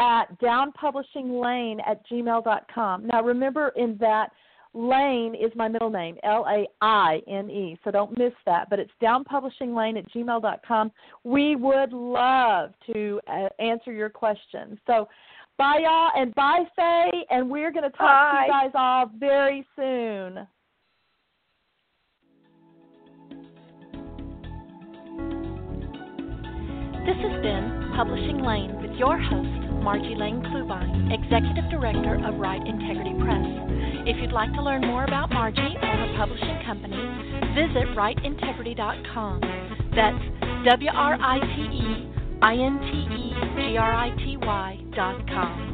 [0.00, 3.06] at downpublishinglane at gmail.com.
[3.06, 4.30] Now, remember, in that
[4.76, 7.78] Laine is my middle name, L A I N E.
[7.84, 8.68] So don't miss that.
[8.68, 10.92] But it's downpublishinglane at gmail.com.
[11.22, 14.78] We would love to uh, answer your questions.
[14.86, 15.08] So
[15.56, 17.24] Bye, y'all, and bye, Faye.
[17.30, 18.40] And we're going to talk bye.
[18.40, 20.46] to you guys all very soon.
[27.06, 32.66] This has been Publishing Laine with your host, Marji Laine Clubine, Executive Director of Write
[32.66, 33.44] Integrity Press.
[34.08, 36.96] If you'd like to learn more about Marji or her publishing company,
[37.54, 39.40] visit writeintegrity.com.
[39.94, 40.18] That's
[40.64, 42.13] W R I T E
[42.44, 45.73] I N T E G R I T Y dot com.